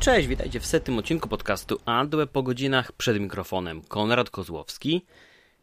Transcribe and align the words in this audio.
Cześć, 0.00 0.28
witajcie 0.28 0.60
w 0.60 0.66
setnym 0.66 0.98
odcinku 0.98 1.28
podcastu 1.28 1.80
Adweb 1.84 2.30
po 2.30 2.42
godzinach 2.42 2.92
przed 2.92 3.20
mikrofonem 3.20 3.82
Konrad 3.82 4.30
Kozłowski. 4.30 5.04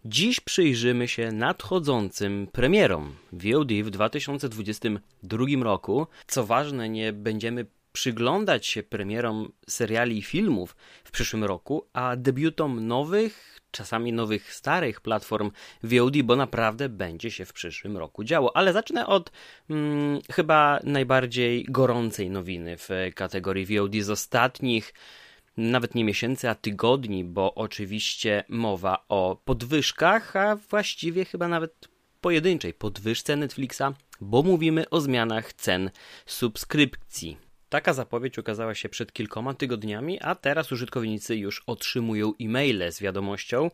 Dziś 0.06 0.40
przyjrzymy 0.40 1.08
się 1.08 1.32
nadchodzącym 1.32 2.48
premierom 2.52 3.16
VOD 3.32 3.72
w 3.84 3.90
2022 3.90 5.46
roku. 5.64 6.08
Co 6.28 6.46
ważne, 6.46 6.90
nie 6.90 7.14
będziemy 7.14 7.66
przyglądać 7.92 8.68
się 8.68 8.84
premierom 8.84 9.52
seriali 9.70 10.18
i 10.18 10.22
filmów 10.22 10.76
w 11.04 11.12
przyszłym 11.12 11.44
roku, 11.44 11.86
a 11.94 12.16
debiutom 12.16 12.88
nowych, 12.88 13.55
czasami 13.76 14.14
nowych 14.14 14.54
starych 14.54 15.02
platform 15.02 15.52
VOD, 15.84 16.22
bo 16.24 16.36
naprawdę 16.36 16.90
będzie 16.90 17.32
się 17.32 17.46
w 17.46 17.54
przyszłym 17.54 17.98
roku 17.98 18.24
działo. 18.24 18.58
Ale 18.58 18.74
zacznę 18.74 19.08
od 19.08 19.32
hmm, 19.68 20.20
chyba 20.32 20.80
najbardziej 20.84 21.66
gorącej 21.70 22.30
nowiny 22.30 22.78
w 22.78 22.90
kategorii 23.16 23.66
VOD 23.66 23.96
z 23.96 24.10
ostatnich 24.10 24.94
nawet 25.58 25.96
nie 25.96 26.04
miesięcy, 26.04 26.50
a 26.50 26.56
tygodni, 26.56 27.24
bo 27.24 27.56
oczywiście 27.56 28.44
mowa 28.50 29.06
o 29.10 29.42
podwyżkach, 29.46 30.36
a 30.36 30.56
właściwie 30.56 31.26
chyba 31.26 31.48
nawet 31.48 31.88
pojedynczej 32.22 32.74
podwyżce 32.74 33.36
Netflixa, 33.36 33.84
bo 34.22 34.44
mówimy 34.44 34.90
o 34.90 35.02
zmianach 35.02 35.54
cen 35.54 35.92
subskrypcji. 36.26 37.45
Taka 37.70 37.94
zapowiedź 37.94 38.38
ukazała 38.38 38.76
się 38.76 38.90
przed 38.90 39.14
kilkoma 39.14 39.54
tygodniami, 39.54 40.22
a 40.22 40.36
teraz 40.36 40.72
użytkownicy 40.72 41.36
już 41.36 41.64
otrzymują 41.68 42.34
e-maile 42.42 42.92
z 42.92 43.02
wiadomością, 43.02 43.70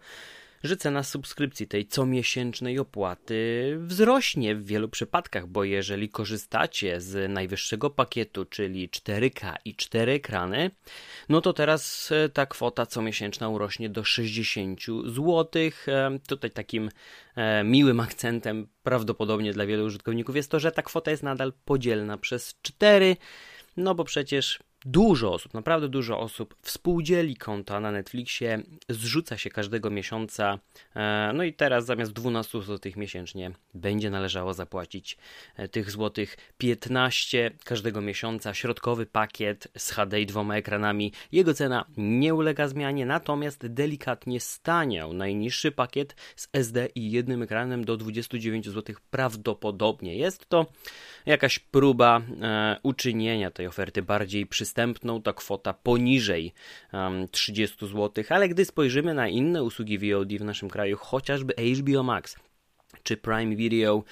że 0.63 0.77
cena 0.77 1.04
subskrypcji 1.04 1.68
tej 1.68 1.88
comiesięcznej 1.88 2.80
opłaty 2.80 3.77
wzrośnie 3.80 4.55
w 4.55 4.66
wielu 4.66 4.90
przypadkach, 4.90 5.48
bo 5.48 5.63
jeżeli 5.63 6.09
korzystacie 6.09 7.02
z 7.02 7.32
najwyższego 7.32 7.90
pakietu, 7.90 8.46
czyli 8.46 8.90
4K 8.90 9.54
i 9.65 9.76
4 9.76 10.12
ekrany, 10.12 10.71
no 11.30 11.41
to 11.41 11.54
teraz 11.54 12.12
e, 12.12 12.30
ta 12.30 12.46
kwota 12.46 12.85
comiesięczna 12.85 13.49
urośnie 13.49 13.90
do 13.90 14.04
60 14.04 14.82
zł. 15.05 15.48
E, 15.87 16.20
tutaj 16.27 16.52
takim 16.52 16.90
e, 17.35 17.63
miłym 17.63 17.99
akcentem 17.99 18.68
prawdopodobnie 18.84 19.54
dla 19.54 19.65
wielu 19.65 19.85
użytkowników 19.85 20.35
jest 20.35 20.52
to, 20.52 20.60
że 20.60 20.71
ta 20.71 20.82
kwota 20.82 21.12
jest 21.12 21.24
nadal 21.24 21.54
podzielna 21.65 22.18
przez 22.18 22.55
4, 22.62 23.15
no 23.77 23.96
bo 23.96 24.04
przecież 24.04 24.60
Dużo 24.85 25.34
osób, 25.34 25.54
naprawdę 25.54 25.90
dużo 25.90 26.20
osób 26.20 26.55
współdzieli 26.62 27.35
konta 27.35 27.79
na 27.79 27.91
Netflixie, 27.91 28.63
zrzuca 28.90 29.37
się 29.37 29.49
każdego 29.49 29.90
miesiąca. 29.90 30.60
E, 30.96 31.32
no 31.34 31.43
i 31.43 31.54
teraz 31.54 31.85
zamiast 31.85 32.12
12 32.12 32.62
zł 32.62 32.91
miesięcznie 32.96 33.52
będzie 33.74 34.09
należało 34.09 34.54
zapłacić 34.54 35.18
e, 35.55 35.68
tych 35.68 35.91
złotych 35.91 36.37
15 36.57 37.52
każdego 37.63 38.02
miesiąca. 38.02 38.54
Środkowy 38.54 39.05
pakiet 39.05 39.68
z 39.77 39.91
HD 39.91 40.21
i 40.21 40.26
dwoma 40.26 40.57
ekranami. 40.57 41.13
Jego 41.32 41.54
cena 41.54 41.85
nie 41.98 42.34
ulega 42.34 42.68
zmianie, 42.68 43.05
natomiast 43.05 43.68
delikatnie 43.68 44.40
staniał. 44.40 45.13
Najniższy 45.13 45.71
pakiet 45.71 46.15
z 46.35 46.48
SD 46.54 46.87
i 46.96 47.12
jednym 47.12 47.41
ekranem 47.41 47.85
do 47.85 47.98
29 47.98 48.70
zł 48.70 48.96
prawdopodobnie. 49.12 50.15
Jest 50.15 50.49
to 50.49 50.65
jakaś 51.26 51.59
próba 51.59 52.21
e, 52.41 52.77
uczynienia 52.84 53.52
tej 53.52 53.68
oferty 53.68 54.02
bardziej 54.02 54.46
przystępną 54.46 54.71
przystępną 54.72 55.22
to 55.22 55.34
kwota 55.34 55.74
poniżej 55.74 56.54
um, 56.94 57.27
30 57.27 57.88
zł, 57.88 58.24
ale 58.30 58.50
gdy 58.50 58.66
spojrzymy 58.66 59.14
na 59.14 59.27
inne 59.27 59.64
usługi 59.64 60.00
VOD 60.00 60.34
w 60.34 60.44
naszym 60.44 60.70
kraju, 60.70 60.98
chociażby 60.98 61.54
HBO 61.54 62.04
Max, 62.04 62.36
czy 63.04 63.18
Prime 63.18 63.55
Video, 63.55 64.03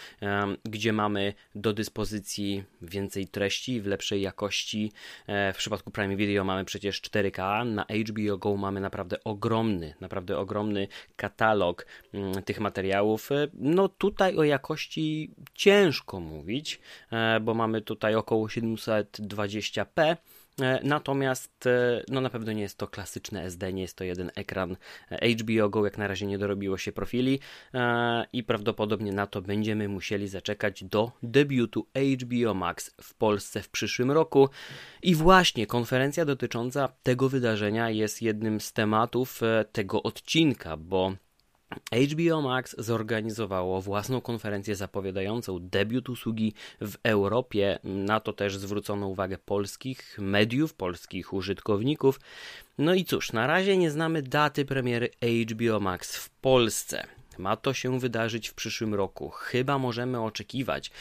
gdzie 0.64 0.94
mamy 0.94 1.34
do 1.56 1.74
dyspozycji 1.74 2.64
więcej 2.82 3.28
treści 3.28 3.82
w 3.82 3.86
lepszej 3.86 4.22
jakości. 4.22 4.92
E, 5.28 5.54
w 5.54 5.58
przypadku 5.58 5.92
Prime 5.92 6.16
Video 6.16 6.44
mamy 6.44 6.66
przecież 6.66 7.02
4K, 7.02 7.66
na 7.66 7.86
HBO 7.86 8.38
Go 8.38 8.58
mamy 8.58 8.82
naprawdę 8.82 9.24
ogromny, 9.24 9.94
naprawdę 10.00 10.38
ogromny 10.38 10.88
katalog 11.16 11.86
mm, 12.14 12.44
tych 12.44 12.60
materiałów. 12.60 13.32
E, 13.32 13.48
no 13.54 13.90
tutaj 13.90 14.38
o 14.38 14.44
jakości 14.44 15.32
ciężko 15.54 16.20
mówić, 16.20 16.80
e, 17.12 17.40
bo 17.40 17.54
mamy 17.54 17.82
tutaj 17.82 18.16
około 18.16 18.48
720p 18.48 20.02
E, 20.02 20.18
natomiast 20.84 21.68
e, 21.68 22.04
no 22.10 22.22
na 22.22 22.30
pewno 22.30 22.52
nie 22.52 22.62
jest 22.62 22.78
to 22.78 22.88
klasyczne 22.88 23.44
SD, 23.44 23.74
nie 23.74 23.82
jest 23.82 23.98
to 23.98 24.04
jeden 24.04 24.32
ekran 24.36 24.76
HBO 25.40 25.70
Go, 25.70 25.86
jak 25.86 25.98
na 25.98 26.08
razie 26.08 26.26
nie 26.26 26.38
dorobiło 26.38 26.78
się 26.78 26.92
profili 26.92 27.40
e, 27.74 28.26
i 28.34 28.44
prawdopodobnie 28.44 29.12
na 29.12 29.28
to 29.28 29.42
będziemy 29.42 29.88
musieli 29.88 30.28
zaczekać 30.28 30.84
do 30.84 31.12
debiutu 31.24 31.88
HBO 31.96 32.54
Max 32.54 32.92
w 33.02 33.14
Polsce 33.14 33.62
w 33.62 33.70
przyszłym 33.70 34.12
roku. 34.12 34.50
I 35.04 35.16
właśnie 35.16 35.68
konferencja 35.68 36.26
dotycząca 36.26 36.90
tego 37.04 37.30
wydarzenia 37.30 37.90
jest 37.90 38.22
jednym 38.22 38.60
z 38.60 38.74
tematów 38.74 39.42
tego 39.72 40.04
odcinka, 40.04 40.78
bo 40.78 41.14
HBO 41.92 42.42
Max 42.42 42.76
zorganizowało 42.78 43.82
własną 43.82 44.22
konferencję 44.22 44.76
zapowiadającą 44.76 45.60
debiut 45.60 46.10
usługi 46.10 46.54
w 46.82 46.96
Europie. 47.04 47.80
Na 47.84 48.20
to 48.20 48.34
też 48.34 48.58
zwrócono 48.58 49.08
uwagę 49.08 49.38
polskich 49.38 50.18
mediów, 50.22 50.74
polskich 50.74 51.34
użytkowników. 51.34 52.20
No 52.78 52.94
i 52.94 53.06
cóż, 53.06 53.34
na 53.34 53.48
razie 53.48 53.78
nie 53.78 53.92
znamy 53.92 54.22
daty 54.22 54.66
premiery 54.66 55.10
HBO 55.22 55.80
Max 55.80 56.18
w 56.18 56.30
Polsce. 56.30 57.08
Ma 57.38 57.56
to 57.56 57.74
się 57.74 58.00
wydarzyć 58.00 58.50
w 58.50 58.54
przyszłym 58.54 58.96
roku. 58.96 59.30
Chyba 59.30 59.78
możemy 59.78 60.22
oczekiwać, 60.22 60.92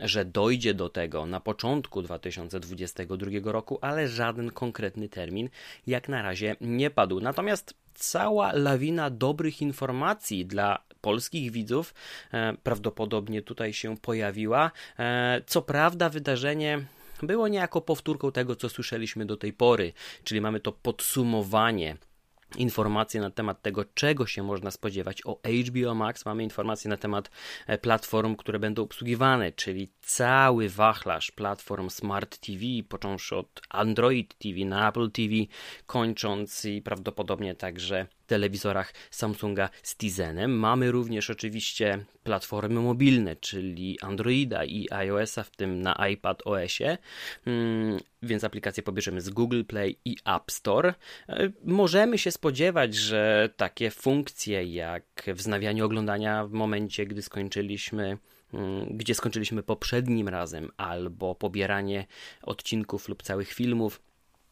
że 0.00 0.24
dojdzie 0.24 0.74
do 0.74 0.88
tego 0.88 1.26
na 1.26 1.40
początku 1.40 2.02
2022 2.02 3.52
roku, 3.52 3.78
ale 3.80 4.08
żaden 4.08 4.50
konkretny 4.50 5.08
termin 5.08 5.48
jak 5.86 6.08
na 6.08 6.22
razie 6.22 6.56
nie 6.60 6.90
padł. 6.90 7.20
Natomiast 7.20 7.74
cała 8.00 8.52
lawina 8.52 9.10
dobrych 9.10 9.62
informacji 9.62 10.46
dla 10.46 10.78
polskich 11.00 11.50
widzów 11.50 11.94
e, 12.32 12.52
prawdopodobnie 12.62 13.42
tutaj 13.42 13.72
się 13.72 13.96
pojawiła. 13.96 14.70
E, 14.98 15.42
co 15.46 15.62
prawda, 15.62 16.08
wydarzenie 16.08 16.84
było 17.22 17.48
niejako 17.48 17.80
powtórką 17.80 18.32
tego, 18.32 18.56
co 18.56 18.68
słyszeliśmy 18.68 19.26
do 19.26 19.36
tej 19.36 19.52
pory, 19.52 19.92
czyli 20.24 20.40
mamy 20.40 20.60
to 20.60 20.72
podsumowanie 20.72 21.96
informacje 22.56 23.20
na 23.20 23.30
temat 23.30 23.62
tego, 23.62 23.84
czego 23.94 24.26
się 24.26 24.42
można 24.42 24.70
spodziewać 24.70 25.26
o 25.26 25.40
HBO 25.68 25.94
Max. 25.94 26.24
Mamy 26.24 26.42
informacje 26.42 26.88
na 26.88 26.96
temat 26.96 27.30
e, 27.66 27.78
platform, 27.78 28.36
które 28.36 28.58
będą 28.58 28.82
obsługiwane, 28.82 29.52
czyli 29.52 29.88
cały 30.02 30.68
wachlarz 30.68 31.30
platform 31.30 31.90
Smart 31.90 32.38
TV, 32.38 32.60
począwszy 32.88 33.36
od 33.36 33.60
Android 33.68 34.38
TV 34.38 34.64
na 34.64 34.88
Apple 34.88 35.10
TV, 35.10 35.34
kończąc 35.86 36.64
i 36.64 36.82
prawdopodobnie 36.82 37.54
także 37.54 38.06
telewizorach 38.30 38.94
Samsunga 39.10 39.68
z 39.82 39.96
Tizenem. 39.96 40.58
Mamy 40.58 40.90
również 40.90 41.30
oczywiście 41.30 42.04
platformy 42.22 42.80
mobilne, 42.80 43.36
czyli 43.36 43.98
Androida 44.00 44.64
i 44.64 44.86
iOS-a, 44.90 45.42
w 45.42 45.50
tym 45.50 45.82
na 45.82 46.08
iPad 46.08 46.42
OS-ie, 46.44 46.98
mm, 47.46 47.98
więc 48.22 48.44
aplikacje 48.44 48.82
pobierzemy 48.82 49.20
z 49.20 49.30
Google 49.30 49.64
Play 49.64 49.96
i 50.04 50.16
App 50.24 50.50
Store. 50.50 50.94
E, 51.28 51.50
możemy 51.64 52.18
się 52.18 52.30
spodziewać, 52.30 52.94
że 52.94 53.48
takie 53.56 53.90
funkcje 53.90 54.64
jak 54.64 55.04
wznawianie 55.34 55.84
oglądania 55.84 56.46
w 56.46 56.52
momencie, 56.52 57.06
gdy 57.06 57.22
skończyliśmy 57.22 58.18
mm, 58.54 58.86
gdzie 58.90 59.14
skończyliśmy 59.14 59.62
poprzednim 59.62 60.28
razem, 60.28 60.70
albo 60.76 61.34
pobieranie 61.34 62.06
odcinków 62.42 63.08
lub 63.08 63.22
całych 63.22 63.52
filmów 63.52 64.00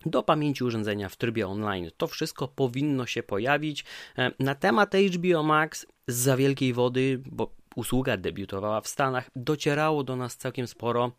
do 0.06 0.22
pamięci 0.22 0.64
urządzenia 0.64 1.08
w 1.08 1.16
trybie 1.16 1.48
online. 1.48 1.90
To 1.96 2.06
wszystko 2.06 2.48
powinno 2.48 3.06
się 3.06 3.22
pojawić. 3.22 3.84
E, 4.18 4.30
na 4.38 4.54
temat 4.54 4.94
HBO 4.94 5.42
Max 5.42 5.86
z 6.06 6.14
za 6.14 6.36
wielkiej 6.36 6.72
wody, 6.72 7.22
bo 7.26 7.57
usługa 7.76 8.16
debiutowała 8.16 8.80
w 8.80 8.88
Stanach, 8.88 9.30
docierało 9.36 10.04
do 10.04 10.16
nas 10.16 10.36
całkiem 10.36 10.66
sporo 10.66 11.12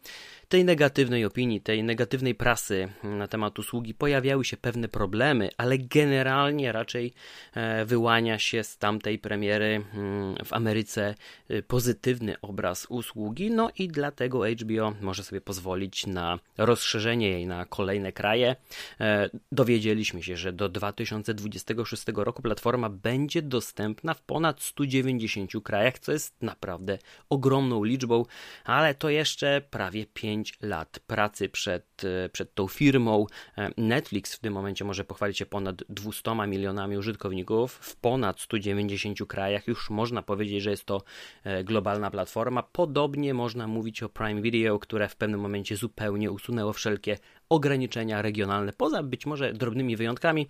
tej 0.50 0.66
negatywnej 0.66 1.26
opinii, 1.26 1.62
tej 1.62 1.84
negatywnej 1.84 2.36
prasy 2.36 2.90
na 3.04 3.28
temat 3.28 3.60
usługi. 3.60 3.94
Pojawiały 3.94 4.46
się 4.46 4.58
pewne 4.58 4.88
problemy, 4.88 5.50
ale 5.58 5.78
generalnie 5.78 6.72
raczej 6.72 7.14
e, 7.54 7.86
wyłania 7.86 8.40
się 8.40 8.64
z 8.64 8.78
tamtej 8.78 9.20
premiery 9.20 9.86
mm, 9.94 10.36
w 10.46 10.54
Ameryce 10.54 11.16
e, 11.50 11.62
pozytywny 11.62 12.36
obraz 12.42 12.86
usługi, 12.86 13.52
no 13.52 13.70
i 13.78 13.88
dlatego 13.88 14.44
HBO 14.50 14.94
może 15.02 15.24
sobie 15.24 15.42
pozwolić 15.42 16.08
na 16.08 16.40
rozszerzenie 16.58 17.30
jej 17.30 17.48
na 17.48 17.66
kolejne 17.66 18.12
kraje. 18.12 18.56
E, 19.00 19.30
dowiedzieliśmy 19.52 20.24
się, 20.24 20.38
że 20.38 20.54
do 20.54 20.70
2026 20.70 22.04
roku 22.16 22.42
platforma 22.42 22.90
będzie 22.90 23.42
dostępna 23.42 24.14
w 24.14 24.22
ponad 24.22 24.62
190 24.62 25.52
krajach, 25.64 26.00
co 26.00 26.12
jest 26.12 26.39
naprawdę 26.42 26.98
ogromną 27.30 27.84
liczbą, 27.84 28.26
ale 28.66 28.96
to 28.96 29.10
jeszcze 29.10 29.62
prawie 29.70 30.06
5 30.06 30.58
lat 30.62 31.00
pracy 31.08 31.50
przed, 31.50 31.86
e, 32.26 32.30
przed 32.30 32.54
tą 32.54 32.68
firmą. 32.68 33.26
E, 33.58 33.70
Netflix 33.78 34.36
w 34.36 34.40
tym 34.40 34.54
momencie 34.54 34.86
może 34.86 35.04
pochwalić 35.04 35.38
się 35.38 35.46
ponad 35.46 35.84
200 35.90 36.48
milionami 36.48 36.98
użytkowników 36.98 37.74
w 37.74 37.96
ponad 37.96 38.40
190 38.42 39.26
krajach. 39.26 39.68
Już 39.68 39.90
można 39.90 40.22
powiedzieć, 40.22 40.64
że 40.64 40.72
jest 40.72 40.86
to 40.86 41.02
e, 41.44 41.64
globalna 41.64 42.12
platforma. 42.12 42.64
Podobnie 42.64 43.34
można 43.34 43.68
mówić 43.68 44.04
o 44.04 44.10
Prime 44.10 44.42
Video, 44.42 44.80
które 44.80 45.10
w 45.10 45.16
pewnym 45.16 45.40
momencie 45.40 45.76
zupełnie 45.76 46.32
usunęło 46.32 46.74
wszelkie 46.74 47.18
ograniczenia 47.50 48.22
regionalne, 48.22 48.74
poza 48.74 49.04
być 49.04 49.26
może 49.26 49.54
drobnymi 49.54 49.96
wyjątkami 49.96 50.50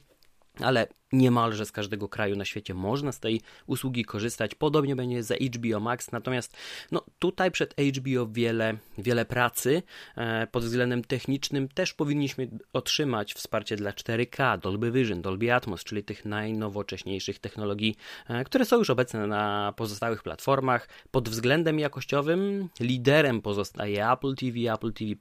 ale 0.60 0.88
niemalże 1.12 1.66
z 1.66 1.72
każdego 1.72 2.10
kraju 2.10 2.36
na 2.36 2.46
świecie 2.46 2.74
można 2.74 3.12
z 3.12 3.20
tej 3.20 3.42
usługi 3.68 4.06
korzystać. 4.06 4.56
Podobnie 4.56 4.96
będzie 4.96 5.24
za 5.24 5.36
HBO 5.36 5.80
Max, 5.80 6.12
natomiast 6.12 6.58
no, 6.92 7.04
tutaj 7.20 7.52
przed 7.52 7.76
HBO 7.98 8.28
wiele, 8.28 8.78
wiele 8.98 9.26
pracy 9.26 9.84
e, 10.16 10.48
pod 10.48 10.64
względem 10.64 11.04
technicznym. 11.04 11.68
Też 11.68 11.94
powinniśmy 11.94 12.50
otrzymać 12.74 13.34
wsparcie 13.34 13.76
dla 13.76 13.92
4K, 13.92 14.60
Dolby 14.60 14.92
Vision, 14.92 15.22
Dolby 15.22 15.54
Atmos, 15.54 15.84
czyli 15.84 16.04
tych 16.04 16.26
najnowocześniejszych 16.26 17.40
technologii, 17.40 17.96
e, 18.28 18.44
które 18.44 18.66
są 18.66 18.78
już 18.78 18.90
obecne 18.90 19.28
na 19.28 19.74
pozostałych 19.78 20.24
platformach. 20.24 20.90
Pod 21.12 21.30
względem 21.30 21.80
jakościowym 21.80 22.70
liderem 22.80 23.42
pozostaje 23.42 24.12
Apple 24.12 24.36
TV, 24.36 24.74
Apple 24.74 24.94
TV+, 24.94 25.16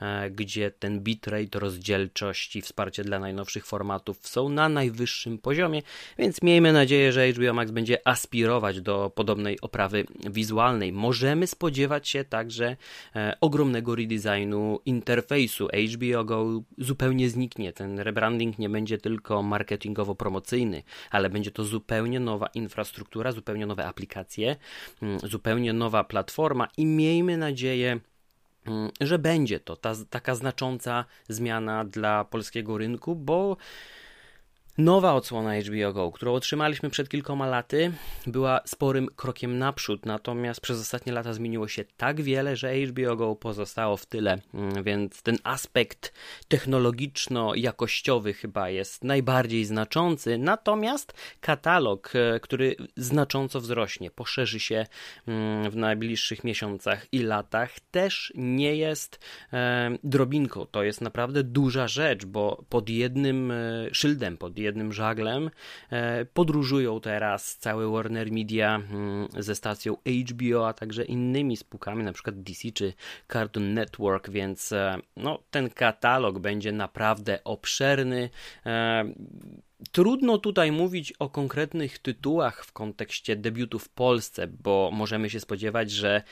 e, 0.00 0.30
gdzie 0.30 0.70
ten 0.70 1.00
bitrate, 1.00 1.58
rozdzielczość 1.58 2.56
i 2.56 2.62
wsparcie 2.62 3.04
dla 3.04 3.18
najnowszych 3.18 3.66
formatów 3.66 4.28
są 4.28 4.48
na 4.48 4.68
najwyższym 4.68 5.07
poziomie, 5.42 5.82
więc 6.18 6.42
miejmy 6.42 6.72
nadzieję, 6.72 7.12
że 7.12 7.32
HBO 7.32 7.54
Max 7.54 7.70
będzie 7.70 8.08
aspirować 8.08 8.80
do 8.80 9.12
podobnej 9.14 9.60
oprawy 9.60 10.04
wizualnej. 10.30 10.92
Możemy 10.92 11.46
spodziewać 11.46 12.08
się 12.08 12.24
także 12.24 12.76
e, 13.16 13.36
ogromnego 13.40 13.94
redesignu 13.94 14.80
interfejsu. 14.86 15.68
HBO 15.94 16.24
Go 16.24 16.62
zupełnie 16.78 17.30
zniknie. 17.30 17.72
Ten 17.72 17.98
rebranding 17.98 18.58
nie 18.58 18.68
będzie 18.68 18.98
tylko 18.98 19.42
marketingowo-promocyjny, 19.42 20.82
ale 21.10 21.30
będzie 21.30 21.50
to 21.50 21.64
zupełnie 21.64 22.20
nowa 22.20 22.46
infrastruktura, 22.46 23.32
zupełnie 23.32 23.66
nowe 23.66 23.86
aplikacje, 23.86 24.56
mm, 25.02 25.18
zupełnie 25.18 25.72
nowa 25.72 26.04
platforma 26.04 26.68
i 26.76 26.86
miejmy 26.86 27.36
nadzieję, 27.36 28.00
mm, 28.66 28.90
że 29.00 29.18
będzie 29.18 29.60
to 29.60 29.76
ta, 29.76 29.92
taka 30.10 30.34
znacząca 30.34 31.04
zmiana 31.28 31.84
dla 31.84 32.24
polskiego 32.24 32.78
rynku, 32.78 33.16
bo 33.16 33.56
Nowa 34.78 35.14
odsłona 35.14 35.54
HBO 35.60 35.92
Go, 35.92 36.12
którą 36.12 36.34
otrzymaliśmy 36.34 36.90
przed 36.90 37.08
kilkoma 37.08 37.46
laty, 37.46 37.92
była 38.26 38.60
sporym 38.64 39.08
krokiem 39.16 39.58
naprzód, 39.58 40.06
natomiast 40.06 40.60
przez 40.60 40.80
ostatnie 40.80 41.12
lata 41.12 41.32
zmieniło 41.32 41.68
się 41.68 41.84
tak 41.96 42.20
wiele, 42.20 42.56
że 42.56 42.74
HBO 42.74 43.16
Go 43.16 43.36
pozostało 43.36 43.96
w 43.96 44.06
tyle, 44.06 44.38
mm, 44.54 44.82
więc 44.84 45.22
ten 45.22 45.36
aspekt 45.44 46.12
technologiczno-jakościowy 46.48 48.32
chyba 48.32 48.70
jest 48.70 49.04
najbardziej 49.04 49.64
znaczący, 49.64 50.38
natomiast 50.38 51.14
katalog, 51.40 52.12
e, 52.14 52.40
który 52.40 52.76
znacząco 52.96 53.60
wzrośnie, 53.60 54.10
poszerzy 54.10 54.60
się 54.60 54.86
mm, 55.26 55.70
w 55.70 55.76
najbliższych 55.76 56.44
miesiącach 56.44 57.06
i 57.12 57.18
latach, 57.18 57.80
też 57.80 58.32
nie 58.36 58.76
jest 58.76 59.20
e, 59.52 59.90
drobinką. 60.04 60.66
To 60.66 60.82
jest 60.82 61.00
naprawdę 61.00 61.42
duża 61.42 61.88
rzecz, 61.88 62.24
bo 62.24 62.64
pod 62.68 62.88
jednym 62.88 63.50
e, 63.50 63.88
szyldem, 63.92 64.36
pod 64.36 64.58
jednym 64.58 64.67
jednym 64.68 64.92
żaglem. 64.92 65.50
E, 65.90 66.24
podróżują 66.24 67.00
teraz 67.00 67.56
cały 67.56 67.92
Warner 67.92 68.32
Media 68.32 68.74
mm, 68.74 69.28
ze 69.38 69.54
stacją 69.54 69.96
HBO, 70.06 70.68
a 70.68 70.72
także 70.72 71.04
innymi 71.04 71.56
spółkami, 71.56 72.04
na 72.04 72.12
przykład 72.12 72.42
DC 72.42 72.72
czy 72.74 72.92
Cartoon 73.32 73.74
Network, 73.74 74.30
więc 74.30 74.72
e, 74.72 74.98
no, 75.16 75.38
ten 75.50 75.70
katalog 75.70 76.38
będzie 76.38 76.72
naprawdę 76.72 77.44
obszerny. 77.44 78.30
E, 78.66 79.04
trudno 79.92 80.38
tutaj 80.38 80.72
mówić 80.72 81.12
o 81.18 81.28
konkretnych 81.28 81.98
tytułach 81.98 82.64
w 82.64 82.72
kontekście 82.72 83.36
debiutu 83.36 83.78
w 83.78 83.88
Polsce, 83.88 84.46
bo 84.46 84.90
możemy 84.92 85.30
się 85.30 85.40
spodziewać, 85.40 85.90
że 85.90 86.22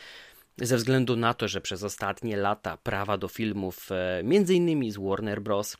ze 0.58 0.76
względu 0.76 1.16
na 1.16 1.34
to, 1.34 1.48
że 1.48 1.60
przez 1.60 1.82
ostatnie 1.82 2.36
lata 2.36 2.76
prawa 2.76 3.18
do 3.18 3.28
filmów, 3.28 3.90
między 4.24 4.54
innymi 4.54 4.90
z 4.90 4.96
Warner 4.96 5.42
Bros., 5.42 5.76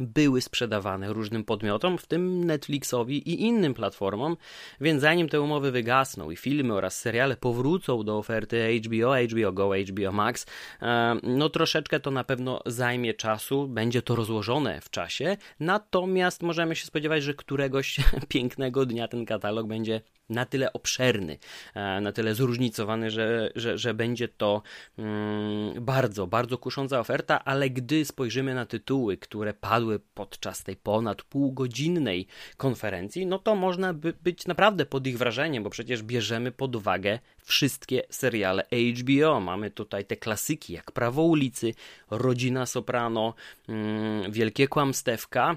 były 0.00 0.40
sprzedawane 0.40 1.12
różnym 1.12 1.44
podmiotom, 1.44 1.98
w 1.98 2.06
tym 2.06 2.44
Netflixowi 2.44 3.28
i 3.30 3.42
innym 3.42 3.74
platformom, 3.74 4.36
więc 4.80 5.00
zanim 5.02 5.28
te 5.28 5.40
umowy 5.40 5.70
wygasną 5.70 6.30
i 6.30 6.36
filmy 6.36 6.74
oraz 6.74 6.98
seriale 6.98 7.36
powrócą 7.36 8.02
do 8.02 8.18
oferty 8.18 8.80
HBO, 8.84 9.14
HBO 9.30 9.52
Go, 9.52 9.70
HBO 9.88 10.12
Max, 10.12 10.46
e, 10.82 11.16
no 11.22 11.48
troszeczkę 11.48 12.00
to 12.00 12.10
na 12.10 12.24
pewno 12.24 12.62
zajmie 12.66 13.14
czasu, 13.14 13.68
będzie 13.68 14.02
to 14.02 14.16
rozłożone 14.16 14.80
w 14.80 14.90
czasie, 14.90 15.36
natomiast 15.60 16.42
możemy 16.42 16.76
się 16.76 16.86
spodziewać, 16.86 17.22
że 17.22 17.34
któregoś 17.34 18.00
pięknego 18.28 18.86
dnia 18.86 19.08
ten 19.08 19.24
katalog 19.24 19.66
będzie 19.66 20.00
na 20.28 20.44
tyle 20.44 20.72
obszerny, 20.72 21.38
e, 21.74 22.00
na 22.00 22.12
tyle 22.12 22.34
zróżnicowany, 22.34 23.10
że, 23.10 23.50
że, 23.54 23.78
że 23.78 23.94
będzie 23.94 24.28
to 24.28 24.62
mm, 24.98 25.84
bardzo, 25.84 26.26
bardzo 26.26 26.58
kusząca 26.58 27.00
oferta, 27.00 27.44
ale 27.44 27.70
gdy 27.70 28.04
spojrzymy 28.04 28.54
na 28.54 28.66
tytuły, 28.66 29.16
które 29.16 29.54
padły 29.54 30.00
podczas 30.14 30.62
tej 30.62 30.76
ponad 30.76 31.22
półgodzinnej 31.22 32.26
konferencji, 32.56 33.26
no 33.26 33.38
to 33.38 33.54
można 33.54 33.94
by 33.94 34.12
być 34.22 34.46
naprawdę 34.46 34.86
pod 34.86 35.06
ich 35.06 35.18
wrażeniem, 35.18 35.64
bo 35.64 35.70
przecież 35.70 36.02
bierzemy 36.02 36.52
pod 36.52 36.76
uwagę 36.76 37.18
wszystkie 37.44 38.02
seriale 38.10 38.64
HBO. 38.98 39.40
Mamy 39.40 39.70
tutaj 39.70 40.04
te 40.04 40.16
klasyki 40.16 40.72
jak 40.72 40.92
Prawo 40.92 41.22
ulicy, 41.22 41.74
Rodzina 42.10 42.66
Soprano, 42.66 43.34
mm, 43.68 44.32
Wielkie 44.32 44.68
Kłamstewka, 44.68 45.56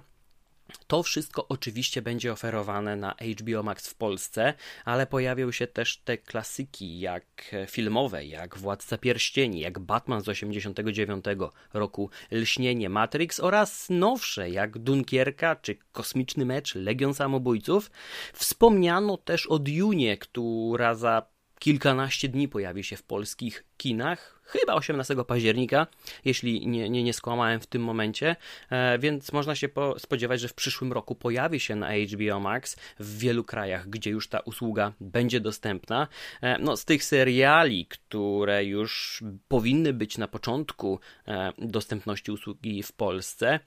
to 0.87 1.03
wszystko 1.03 1.47
oczywiście 1.47 2.01
będzie 2.01 2.31
oferowane 2.31 2.95
na 2.95 3.15
HBO 3.41 3.63
Max 3.63 3.89
w 3.89 3.95
Polsce, 3.95 4.53
ale 4.85 5.07
pojawią 5.07 5.51
się 5.51 5.67
też 5.67 5.97
te 5.97 6.17
klasyki 6.17 6.99
jak 6.99 7.55
filmowe, 7.67 8.25
jak 8.25 8.57
Władca 8.57 8.97
Pierścieni, 8.97 9.59
jak 9.59 9.79
Batman 9.79 10.21
z 10.21 10.29
89 10.29 11.25
roku, 11.73 12.09
Lśnienie 12.31 12.89
Matrix 12.89 13.39
oraz 13.39 13.87
nowsze 13.89 14.49
jak 14.49 14.77
Dunkierka 14.77 15.55
czy 15.55 15.77
Kosmiczny 15.91 16.45
Mecz, 16.45 16.75
Legion 16.75 17.13
Samobójców. 17.13 17.91
Wspomniano 18.33 19.17
też 19.17 19.45
o 19.47 19.59
Dune, 19.59 20.17
która 20.19 20.95
za 20.95 21.25
kilkanaście 21.59 22.29
dni 22.29 22.47
pojawi 22.47 22.83
się 22.83 22.97
w 22.97 23.03
polskich 23.03 23.65
kinach, 23.77 24.36
chyba 24.47 24.73
18 24.73 25.15
października, 25.27 25.87
jeśli 26.25 26.67
nie, 26.67 26.89
nie, 26.89 27.03
nie 27.03 27.13
skłamałem 27.13 27.59
w 27.59 27.67
tym 27.67 27.83
momencie, 27.83 28.35
e, 28.69 28.99
więc 28.99 29.31
można 29.31 29.55
się 29.55 29.69
spodziewać, 29.97 30.41
że 30.41 30.47
w 30.47 30.53
przyszłym 30.53 30.93
roku 30.93 31.15
pojawi 31.15 31.59
się 31.59 31.75
na 31.75 31.89
HBO 31.93 32.39
Max 32.39 32.77
w 32.99 33.17
wielu 33.17 33.43
krajach, 33.43 33.89
gdzie 33.89 34.11
już 34.11 34.27
ta 34.27 34.39
usługa 34.39 34.93
będzie 35.01 35.39
dostępna. 35.39 36.07
E, 36.41 36.57
no, 36.59 36.77
z 36.77 36.85
tych 36.85 37.03
seriali, 37.03 37.85
które 37.85 38.65
już 38.65 39.23
powinny 39.47 39.93
być 39.93 40.17
na 40.17 40.27
początku 40.27 40.99
e, 41.27 41.51
dostępności 41.57 42.31
usługi 42.31 42.83
w 42.83 42.91
Polsce, 42.91 43.59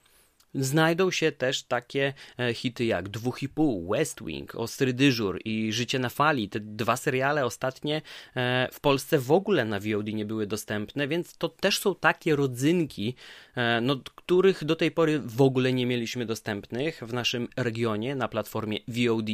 Znajdą 0.53 1.11
się 1.11 1.31
też 1.31 1.63
takie 1.63 2.13
e, 2.39 2.53
hity 2.53 2.85
jak 2.85 3.09
Dwóch 3.09 3.43
i 3.43 3.49
pół, 3.49 3.89
West 3.91 4.25
Wing, 4.25 4.55
Ostry 4.55 4.93
dyżur 4.93 5.39
i 5.45 5.73
Życie 5.73 5.99
na 5.99 6.09
fali. 6.09 6.49
Te 6.49 6.59
dwa 6.59 6.97
seriale 6.97 7.45
ostatnie 7.45 8.01
e, 8.35 8.69
w 8.71 8.79
Polsce 8.79 9.19
w 9.19 9.31
ogóle 9.31 9.65
na 9.65 9.79
VOD 9.79 10.07
nie 10.07 10.25
były 10.25 10.47
dostępne, 10.47 11.07
więc 11.07 11.37
to 11.37 11.49
też 11.49 11.79
są 11.79 11.95
takie 11.95 12.35
rodzynki, 12.35 13.15
e, 13.55 13.81
no, 13.81 13.97
których 14.15 14.63
do 14.63 14.75
tej 14.75 14.91
pory 14.91 15.19
w 15.19 15.41
ogóle 15.41 15.73
nie 15.73 15.85
mieliśmy 15.85 16.25
dostępnych 16.25 17.01
w 17.03 17.13
naszym 17.13 17.47
regionie 17.57 18.15
na 18.15 18.27
platformie 18.27 18.79
VOD. 18.87 19.29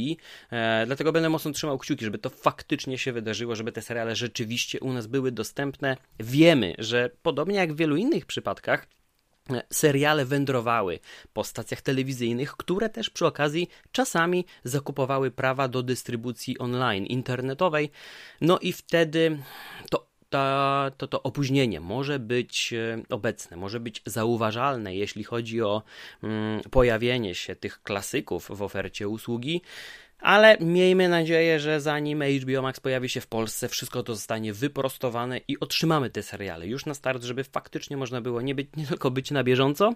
Dlatego 0.86 1.12
będę 1.12 1.30
mocno 1.30 1.52
trzymał 1.52 1.78
kciuki, 1.78 2.06
żeby 2.06 2.18
to 2.18 2.30
faktycznie 2.30 2.98
się 2.98 3.14
wydarzyło, 3.14 3.56
żeby 3.56 3.72
te 3.72 3.82
seriale 3.82 4.16
rzeczywiście 4.16 4.80
u 4.80 4.94
nas 4.94 5.08
były 5.08 5.32
dostępne. 5.32 5.98
Wiemy, 6.20 6.76
że 6.78 7.10
podobnie 7.22 7.56
jak 7.56 7.74
w 7.74 7.78
wielu 7.78 7.96
innych 7.96 8.26
przypadkach, 8.26 8.88
seriale 9.70 10.26
wędrowały 10.26 11.00
po 11.34 11.44
stacjach 11.44 11.82
telewizyjnych, 11.82 12.52
które 12.52 12.90
też 12.90 13.10
przy 13.10 13.26
okazji 13.26 13.68
czasami 13.92 14.46
zakupowały 14.64 15.32
prawa 15.32 15.68
do 15.68 15.84
dystrybucji 15.84 16.58
online, 16.60 17.06
internetowej. 17.06 17.92
No 18.42 18.60
i 18.60 18.74
wtedy 18.74 19.38
to 19.90 20.08
to, 20.30 20.92
to, 20.98 21.08
to 21.08 21.24
opóźnienie 21.24 21.80
może 21.80 22.20
być 22.20 22.74
e, 22.74 23.02
obecne, 23.10 23.58
może 23.58 23.80
być 23.80 24.02
zauważalne, 24.06 24.96
jeśli 24.96 25.24
chodzi 25.24 25.62
o 25.62 25.84
mm, 26.24 26.62
pojawienie 26.72 27.36
się 27.36 27.56
tych 27.56 27.82
klasyków 27.84 28.50
w 28.50 28.62
ofercie 28.62 29.08
usługi. 29.08 29.62
Ale 30.20 30.58
miejmy 30.60 31.10
nadzieję, 31.10 31.60
że 31.60 31.82
zanim 31.82 32.24
HBO 32.42 32.62
Max 32.62 32.80
pojawi 32.80 33.10
się 33.10 33.22
w 33.22 33.28
Polsce, 33.28 33.70
wszystko 33.70 34.04
to 34.04 34.16
zostanie 34.16 34.54
wyprostowane 34.54 35.42
i 35.48 35.60
otrzymamy 35.60 36.10
te 36.10 36.24
seriale 36.24 36.68
już 36.68 36.86
na 36.86 36.94
start, 36.94 37.24
żeby 37.24 37.44
faktycznie 37.44 37.98
można 37.98 38.22
było 38.22 38.42
nie, 38.42 38.56
być, 38.56 38.68
nie 38.78 38.86
tylko 38.86 39.12
być 39.12 39.32
na 39.32 39.44
bieżąco, 39.44 39.94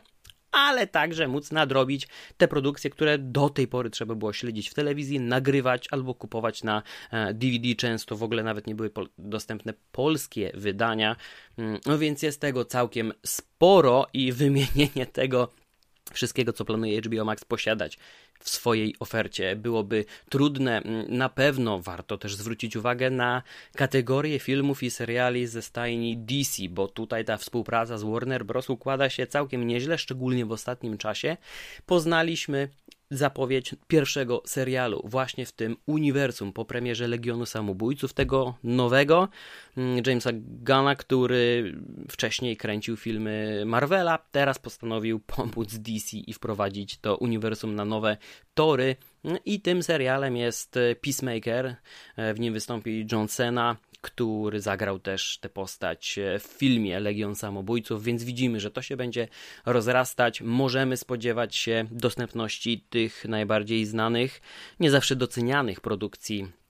ale 0.51 0.87
także 0.87 1.27
móc 1.27 1.51
nadrobić 1.51 2.07
te 2.37 2.47
produkcje, 2.47 2.89
które 2.89 3.17
do 3.17 3.49
tej 3.49 3.67
pory 3.67 3.89
trzeba 3.89 4.15
było 4.15 4.33
śledzić 4.33 4.69
w 4.69 4.73
telewizji, 4.73 5.19
nagrywać 5.19 5.87
albo 5.91 6.15
kupować 6.15 6.63
na 6.63 6.83
DVD. 7.33 7.67
E, 7.71 7.75
Często 7.75 8.15
w 8.15 8.23
ogóle 8.23 8.43
nawet 8.43 8.67
nie 8.67 8.75
były 8.75 8.91
dostępne 9.17 9.73
polskie 9.91 10.51
wydania, 10.53 11.15
mm, 11.57 11.79
no 11.85 11.97
więc 11.97 12.21
jest 12.21 12.41
tego 12.41 12.65
całkiem 12.65 13.13
sporo 13.25 14.07
i 14.13 14.31
wymienienie 14.31 15.05
tego 15.13 15.51
wszystkiego, 16.13 16.53
co 16.53 16.65
planuje 16.65 17.01
HBO 17.01 17.25
Max 17.25 17.45
posiadać 17.45 17.97
w 18.41 18.49
swojej 18.49 18.95
ofercie 18.99 19.55
byłoby 19.55 20.05
trudne. 20.29 20.81
Na 21.07 21.29
pewno 21.29 21.79
warto 21.79 22.17
też 22.17 22.35
zwrócić 22.35 22.75
uwagę 22.75 23.09
na 23.09 23.41
kategorię 23.75 24.39
filmów 24.39 24.83
i 24.83 24.91
seriali 24.91 25.47
ze 25.47 25.61
stajni 25.61 26.17
DC, 26.17 26.69
bo 26.69 26.87
tutaj 26.87 27.25
ta 27.25 27.37
współpraca 27.37 27.97
z 27.97 28.03
Warner 28.03 28.45
Bros. 28.45 28.69
układa 28.69 29.09
się 29.09 29.27
całkiem 29.27 29.67
nieźle, 29.67 29.97
szczególnie 29.97 30.45
w 30.45 30.51
ostatnim 30.51 30.97
czasie. 30.97 31.37
Poznaliśmy 31.85 32.69
zapowiedź 33.11 33.75
pierwszego 33.87 34.41
serialu 34.45 35.01
właśnie 35.05 35.45
w 35.45 35.51
tym 35.51 35.77
uniwersum 35.85 36.53
po 36.53 36.65
premierze 36.65 37.07
Legionu 37.07 37.45
Samobójców, 37.45 38.13
tego 38.13 38.55
nowego 38.63 39.27
mm, 39.77 40.03
Jamesa 40.05 40.29
Gunna, 40.33 40.95
który 40.95 41.73
wcześniej 42.09 42.57
kręcił 42.57 42.97
filmy 42.97 43.63
Marvela, 43.65 44.19
teraz 44.31 44.59
postanowił 44.59 45.19
pomóc 45.19 45.73
DC 45.73 46.17
i 46.17 46.33
wprowadzić 46.33 46.97
to 46.97 47.17
uniwersum 47.17 47.75
na 47.75 47.85
nowe 47.85 48.17
tory. 48.53 48.95
I 49.45 49.61
tym 49.61 49.83
serialem 49.83 50.37
jest 50.37 50.79
Peacemaker, 51.01 51.75
w 52.17 52.39
nim 52.39 52.53
wystąpi 52.53 53.07
John 53.11 53.27
Cena, 53.27 53.77
który 54.01 54.61
zagrał 54.61 54.99
też 54.99 55.37
tę 55.41 55.49
postać 55.49 56.19
w 56.39 56.43
filmie 56.43 56.99
Legion 56.99 57.35
Samobójców, 57.35 58.03
więc 58.03 58.23
widzimy, 58.23 58.59
że 58.59 58.71
to 58.71 58.81
się 58.81 58.97
będzie 58.97 59.27
rozrastać. 59.65 60.41
Możemy 60.41 60.97
spodziewać 60.97 61.55
się 61.55 61.85
dostępności 61.91 62.85
tych 62.89 63.25
najbardziej 63.25 63.85
znanych, 63.85 64.41
nie 64.79 64.91
zawsze 64.91 65.15
docenianych 65.15 65.81
produkcji 65.81 66.60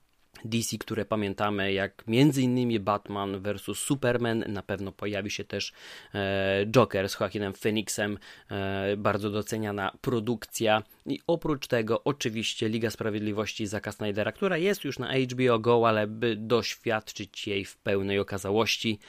DC, 0.46 0.78
które 0.78 1.06
pamiętamy, 1.06 1.74
jak 1.74 2.04
między 2.08 2.42
innymi 2.42 2.80
Batman 2.80 3.42
vs 3.42 3.78
Superman, 3.78 4.44
na 4.48 4.64
pewno 4.64 4.92
pojawi 4.92 5.32
się 5.32 5.44
też 5.44 5.74
e, 6.14 6.66
Joker 6.66 7.10
z 7.10 7.20
Joaquinem 7.20 7.54
Phoenixem, 7.54 8.18
e, 8.52 8.98
bardzo 8.98 9.30
doceniana 9.30 9.92
produkcja. 10.02 10.84
I 11.06 11.20
oprócz 11.28 11.68
tego 11.68 12.04
oczywiście 12.04 12.70
Liga 12.70 12.90
Sprawiedliwości 12.90 13.68
Zaka 13.68 13.92
Snydera, 13.92 14.32
która 14.32 14.58
jest 14.58 14.84
już 14.84 15.00
na 15.00 15.14
HBO 15.14 15.60
Go, 15.60 15.88
ale 15.88 16.08
by 16.08 16.36
doświadczyć 16.36 17.48
jej 17.48 17.66
w 17.66 17.78
pełnej 17.78 18.20
okazałości, 18.20 19.00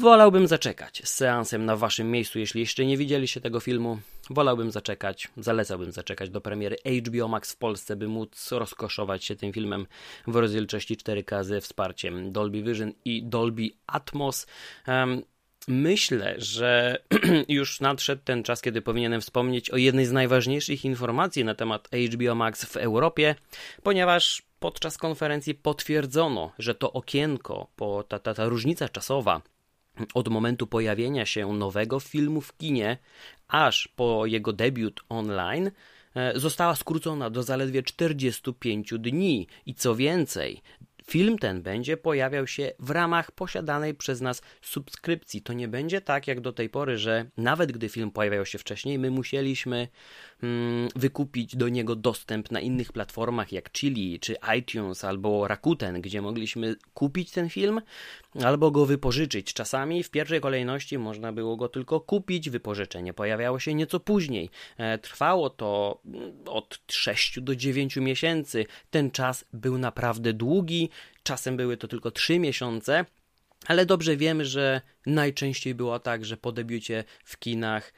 Wolałbym 0.00 0.46
zaczekać 0.46 1.02
z 1.04 1.12
seansem 1.14 1.64
na 1.64 1.76
waszym 1.76 2.10
miejscu, 2.10 2.38
jeśli 2.38 2.60
jeszcze 2.60 2.86
nie 2.86 2.96
widzieliście 2.96 3.40
tego 3.40 3.60
filmu. 3.60 3.98
Wolałbym 4.30 4.70
zaczekać, 4.70 5.28
zalecałbym 5.36 5.92
zaczekać 5.92 6.30
do 6.30 6.40
premiery 6.40 6.76
HBO 7.06 7.28
Max 7.28 7.52
w 7.52 7.56
Polsce, 7.56 7.96
by 7.96 8.08
móc 8.08 8.52
rozkoszować 8.52 9.24
się 9.24 9.36
tym 9.36 9.52
filmem 9.52 9.86
w 10.26 10.36
rozdzielczości 10.36 10.96
4K 10.96 11.44
ze 11.44 11.60
wsparciem 11.60 12.32
Dolby 12.32 12.62
Vision 12.62 12.92
i 13.04 13.22
Dolby 13.22 13.70
Atmos. 13.86 14.46
Um, 14.88 15.22
Myślę, 15.68 16.34
że 16.38 16.98
już 17.48 17.80
nadszedł 17.80 18.22
ten 18.24 18.42
czas, 18.42 18.62
kiedy 18.62 18.82
powinienem 18.82 19.20
wspomnieć 19.20 19.70
o 19.70 19.76
jednej 19.76 20.06
z 20.06 20.12
najważniejszych 20.12 20.84
informacji 20.84 21.44
na 21.44 21.54
temat 21.54 21.88
HBO 22.14 22.34
Max 22.34 22.64
w 22.64 22.76
Europie, 22.76 23.34
ponieważ 23.82 24.42
podczas 24.60 24.98
konferencji 24.98 25.54
potwierdzono, 25.54 26.52
że 26.58 26.74
to 26.74 26.92
okienko, 26.92 27.66
ta, 28.08 28.18
ta, 28.18 28.34
ta 28.34 28.48
różnica 28.48 28.88
czasowa 28.88 29.42
od 30.14 30.28
momentu 30.28 30.66
pojawienia 30.66 31.26
się 31.26 31.52
nowego 31.52 32.00
filmu 32.00 32.40
w 32.40 32.56
kinie, 32.56 32.98
aż 33.48 33.88
po 33.88 34.26
jego 34.26 34.52
debiut 34.52 35.00
online, 35.08 35.70
e, 36.14 36.38
została 36.38 36.74
skrócona 36.74 37.30
do 37.30 37.42
zaledwie 37.42 37.82
45 37.82 38.98
dni 38.98 39.46
i 39.66 39.74
co 39.74 39.96
więcej, 39.96 40.62
Film 41.08 41.38
ten 41.38 41.62
będzie 41.62 41.96
pojawiał 41.96 42.46
się 42.46 42.72
w 42.78 42.90
ramach 42.90 43.32
posiadanej 43.32 43.94
przez 43.94 44.20
nas 44.20 44.42
subskrypcji. 44.62 45.42
To 45.42 45.52
nie 45.52 45.68
będzie 45.68 46.00
tak 46.00 46.26
jak 46.26 46.40
do 46.40 46.52
tej 46.52 46.68
pory, 46.68 46.98
że 46.98 47.24
nawet 47.36 47.72
gdy 47.72 47.88
film 47.88 48.10
pojawiał 48.10 48.46
się 48.46 48.58
wcześniej, 48.58 48.98
my 48.98 49.10
musieliśmy 49.10 49.88
wykupić 50.96 51.56
do 51.56 51.68
niego 51.68 51.96
dostęp 51.96 52.50
na 52.50 52.60
innych 52.60 52.92
platformach 52.92 53.52
jak 53.52 53.72
Chili 53.72 54.20
czy 54.20 54.36
iTunes 54.58 55.04
albo 55.04 55.48
Rakuten, 55.48 56.00
gdzie 56.00 56.22
mogliśmy 56.22 56.76
kupić 56.94 57.30
ten 57.30 57.48
film 57.50 57.80
albo 58.44 58.70
go 58.70 58.86
wypożyczyć. 58.86 59.54
Czasami 59.54 60.02
w 60.02 60.10
pierwszej 60.10 60.40
kolejności 60.40 60.98
można 60.98 61.32
było 61.32 61.56
go 61.56 61.68
tylko 61.68 62.00
kupić, 62.00 62.50
wypożyczenie 62.50 63.14
pojawiało 63.14 63.58
się 63.58 63.74
nieco 63.74 64.00
później. 64.00 64.50
E, 64.76 64.98
trwało 64.98 65.50
to 65.50 66.00
mm, 66.06 66.32
od 66.46 66.78
6 66.90 67.40
do 67.40 67.56
9 67.56 67.96
miesięcy. 67.96 68.66
Ten 68.90 69.10
czas 69.10 69.44
był 69.52 69.78
naprawdę 69.78 70.32
długi, 70.32 70.90
czasem 71.22 71.56
były 71.56 71.76
to 71.76 71.88
tylko 71.88 72.10
3 72.10 72.38
miesiące. 72.38 73.04
Ale 73.68 73.86
dobrze 73.86 74.16
wiemy, 74.16 74.44
że 74.44 74.80
najczęściej 75.06 75.74
było 75.74 75.98
tak, 75.98 76.24
że 76.24 76.36
po 76.36 76.52
debiucie 76.52 77.04
w 77.24 77.38
kinach 77.38 77.92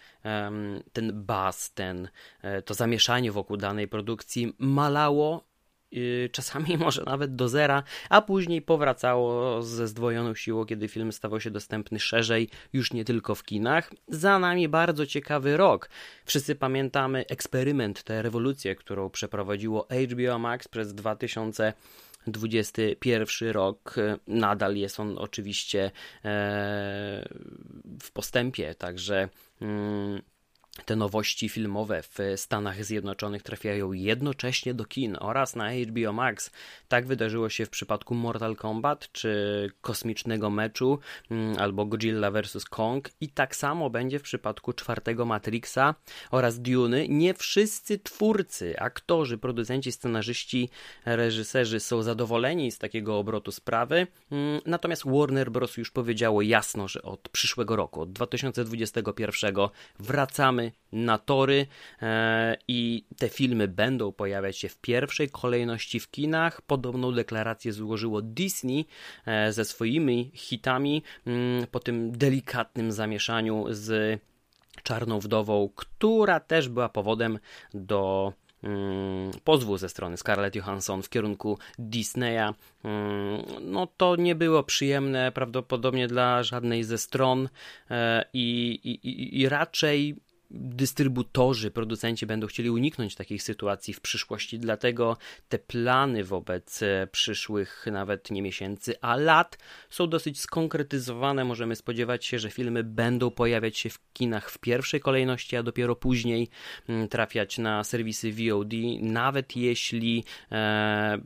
ten 0.93 1.25
bas, 1.25 1.73
ten, 1.73 2.09
e, 2.43 2.63
to 2.63 2.75
zamieszanie 2.75 3.33
wokół 3.33 3.57
danej 3.57 3.89
produkcji 3.89 4.53
malało 4.59 5.51
Y, 5.97 6.29
czasami 6.33 6.79
może 6.85 7.03
nawet 7.07 7.35
do 7.35 7.49
zera, 7.49 7.83
a 8.09 8.23
później 8.23 8.63
powracało 8.63 9.63
ze 9.63 9.89
zdwojoną 9.89 10.35
siłą, 10.35 10.65
kiedy 10.65 10.89
film 10.89 11.13
stawał 11.13 11.41
się 11.41 11.51
dostępny 11.51 12.01
szerzej, 12.01 12.49
już 12.73 12.93
nie 12.93 13.05
tylko 13.05 13.35
w 13.35 13.45
kinach. 13.45 13.91
Za 14.09 14.39
nami 14.39 14.69
bardzo 14.69 15.07
ciekawy 15.07 15.57
rok. 15.57 15.91
Wszyscy 16.25 16.55
pamiętamy 16.55 17.27
eksperyment, 17.27 18.03
tę 18.03 18.23
rewolucję, 18.23 18.75
którą 18.75 19.11
przeprowadziło 19.11 19.89
HBO 20.11 20.39
Max 20.39 20.69
przez 20.69 20.93
2021 22.27 23.51
rok. 23.53 23.97
Nadal 24.27 24.77
jest 24.77 25.01
on 25.01 25.19
oczywiście 25.19 25.85
e, 25.85 25.91
w 28.03 28.11
postępie, 28.13 28.75
także 28.75 29.29
mm, 29.61 30.23
te 30.85 30.97
nowości 30.97 31.49
filmowe 31.49 32.03
w 32.03 32.19
Stanach 32.37 32.85
Zjednoczonych 32.85 33.43
trafiają 33.43 33.93
jednocześnie 33.93 34.75
do 34.75 34.85
kin 34.85 35.17
oraz 35.21 35.57
na 35.57 35.71
HBO 35.73 36.13
Max. 36.13 36.51
Tak 36.89 37.07
wydarzyło 37.07 37.49
się 37.49 37.67
w 37.67 37.71
przypadku 37.71 38.15
Mortal 38.15 38.57
Kombat 38.57 39.13
czy 39.13 39.71
Kosmicznego 39.81 40.51
Meczu 40.51 40.99
mm, 41.31 41.59
albo 41.59 41.87
Godzilla 41.87 42.31
vs. 42.31 42.65
Kong 42.65 43.11
i 43.21 43.29
tak 43.29 43.57
samo 43.57 43.91
będzie 43.91 44.19
w 44.19 44.23
przypadku 44.23 44.73
czwartego 44.73 45.25
Matrixa 45.25 45.95
oraz 46.31 46.61
Dune. 46.61 47.09
Nie 47.09 47.35
wszyscy 47.35 47.99
twórcy, 47.99 48.79
aktorzy, 48.79 49.39
producenci, 49.39 49.93
scenarzyści, 49.93 50.71
reżyserzy 51.07 51.81
są 51.81 52.03
zadowoleni 52.03 52.73
z 52.73 52.79
takiego 52.79 53.19
obrotu 53.19 53.53
sprawy, 53.53 54.07
mm, 54.31 54.61
natomiast 54.67 55.03
Warner 55.07 55.51
Bros. 55.51 55.77
już 55.77 55.91
powiedziało 55.91 56.43
jasno, 56.43 56.89
że 56.89 57.03
od 57.03 57.29
przyszłego 57.29 57.77
roku, 57.77 58.01
od 58.01 58.13
2021 58.13 59.69
wracamy 59.99 60.70
na 60.93 61.19
tory 61.19 61.67
e, 62.03 62.57
i 62.69 63.05
te 63.19 63.29
filmy 63.29 63.69
będą 63.69 64.13
pojawiać 64.13 64.59
się 64.59 64.69
w 64.69 64.79
pierwszej 64.79 65.31
kolejności 65.31 66.01
w 66.01 66.11
kinach. 66.11 66.63
Podobną 66.63 67.13
deklarację 67.13 67.73
złożyło 67.73 68.23
Disney 68.23 68.87
e, 69.27 69.53
ze 69.53 69.65
swoimi 69.65 70.31
hitami 70.35 71.03
mm, 71.27 71.67
po 71.67 71.81
tym 71.81 72.13
delikatnym 72.13 72.93
zamieszaniu 72.93 73.65
z 73.71 74.21
Czarną 74.83 75.21
Wdową, 75.21 75.71
która 75.77 76.41
też 76.41 76.69
była 76.69 76.89
powodem 76.89 77.39
do 77.75 78.33
mm, 78.63 79.31
pozwu 79.45 79.79
ze 79.79 79.89
strony 79.89 80.17
Scarlett 80.17 80.55
Johansson 80.55 81.03
w 81.03 81.09
kierunku 81.09 81.59
Disneya. 81.79 82.55
Mm, 82.85 83.43
no 83.61 83.87
to 83.87 84.17
nie 84.17 84.35
było 84.35 84.63
przyjemne 84.63 85.33
prawdopodobnie 85.33 86.09
dla 86.09 86.43
żadnej 86.43 86.85
ze 86.85 86.99
stron 86.99 87.49
e, 87.91 88.25
i, 88.33 88.81
i, 88.85 89.41
i 89.41 89.49
raczej 89.49 90.17
dystrybutorzy, 90.51 91.71
producenci 91.71 92.27
będą 92.27 92.47
chcieli 92.47 92.71
uniknąć 92.71 93.15
takich 93.15 93.43
sytuacji 93.43 93.95
w 93.95 94.01
przyszłości, 94.01 94.59
dlatego 94.59 95.17
te 95.49 95.59
plany 95.59 96.25
wobec 96.25 96.83
e, 96.83 97.09
przyszłych 97.13 97.87
nawet 97.93 98.31
nie 98.31 98.43
miesięcy, 98.43 98.95
a 99.01 99.17
lat 99.17 99.59
są 99.91 100.07
dosyć 100.07 100.41
skonkretyzowane. 100.41 101.45
Możemy 101.45 101.77
spodziewać 101.77 102.27
się, 102.27 102.39
że 102.39 102.51
filmy 102.51 102.85
będą 102.85 103.31
pojawiać 103.31 103.79
się 103.79 103.91
w 103.91 104.01
kinach 104.13 104.51
w 104.51 104.59
pierwszej 104.59 105.01
kolejności, 105.01 105.57
a 105.57 105.63
dopiero 105.63 105.97
później 105.97 106.49
mm, 106.89 107.09
trafiać 107.09 107.59
na 107.59 107.85
serwisy 107.85 108.33
VOD. 108.33 108.73
Nawet 109.01 109.57
jeśli 109.57 110.25
e, 110.53 111.19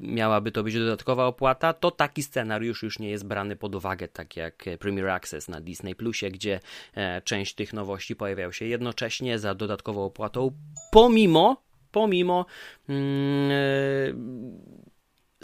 miałaby 0.00 0.52
to 0.52 0.62
być 0.62 0.74
dodatkowa 0.74 1.26
opłata, 1.26 1.72
to 1.72 1.90
taki 1.90 2.22
scenariusz 2.22 2.82
już 2.82 2.98
nie 2.98 3.10
jest 3.10 3.26
brany 3.26 3.56
pod 3.56 3.74
uwagę, 3.74 4.08
tak 4.08 4.36
jak 4.36 4.64
Premier 4.78 5.08
Access 5.08 5.48
na 5.48 5.60
Disney 5.60 5.94
Plusie, 5.94 6.30
gdzie 6.30 6.60
e, 6.94 7.22
część 7.22 7.54
tych 7.54 7.72
nowości 7.72 8.16
pojawiają 8.16 8.52
się 8.52 8.57
jednocześnie 8.66 9.38
za 9.38 9.54
dodatkową 9.54 10.04
opłatą, 10.04 10.50
pomimo, 10.90 11.62
pomimo 11.90 12.46
e, 12.88 12.92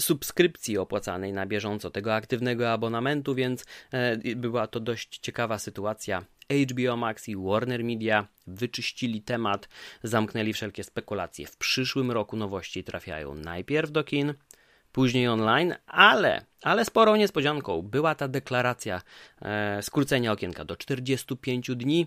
subskrypcji 0.00 0.78
opłacanej 0.78 1.33
na 1.33 1.47
bieżąco, 1.47 1.90
tego 1.90 2.14
aktywnego 2.14 2.73
abonamentu, 2.73 3.35
więc 3.35 3.64
e, 3.92 4.37
była 4.37 4.66
to 4.66 4.80
dość 4.80 5.18
ciekawa 5.18 5.59
sytuacja. 5.59 6.25
HBO 6.71 6.97
Max 6.97 7.28
i 7.28 7.37
Warner 7.37 7.85
Media 7.85 8.26
wyczyścili 8.47 9.23
temat, 9.23 9.68
zamknęli 10.02 10.52
wszelkie 10.52 10.85
spekulacje. 10.85 11.47
W 11.47 11.56
przyszłym 11.56 12.11
roku 12.11 12.37
nowości 12.37 12.85
trafiają 12.85 13.35
najpierw 13.35 13.90
do 13.90 14.04
kin, 14.04 14.35
później 14.92 15.28
online, 15.28 15.75
ale, 15.87 16.44
ale 16.62 16.85
sporą 16.85 17.16
niespodzianką 17.16 17.83
była 17.83 18.14
ta 18.14 18.28
deklaracja 18.28 19.02
e, 19.42 19.83
skrócenia 19.83 20.33
okienka 20.33 20.64
do 20.64 20.76
45 20.76 21.71
dni. 21.76 22.06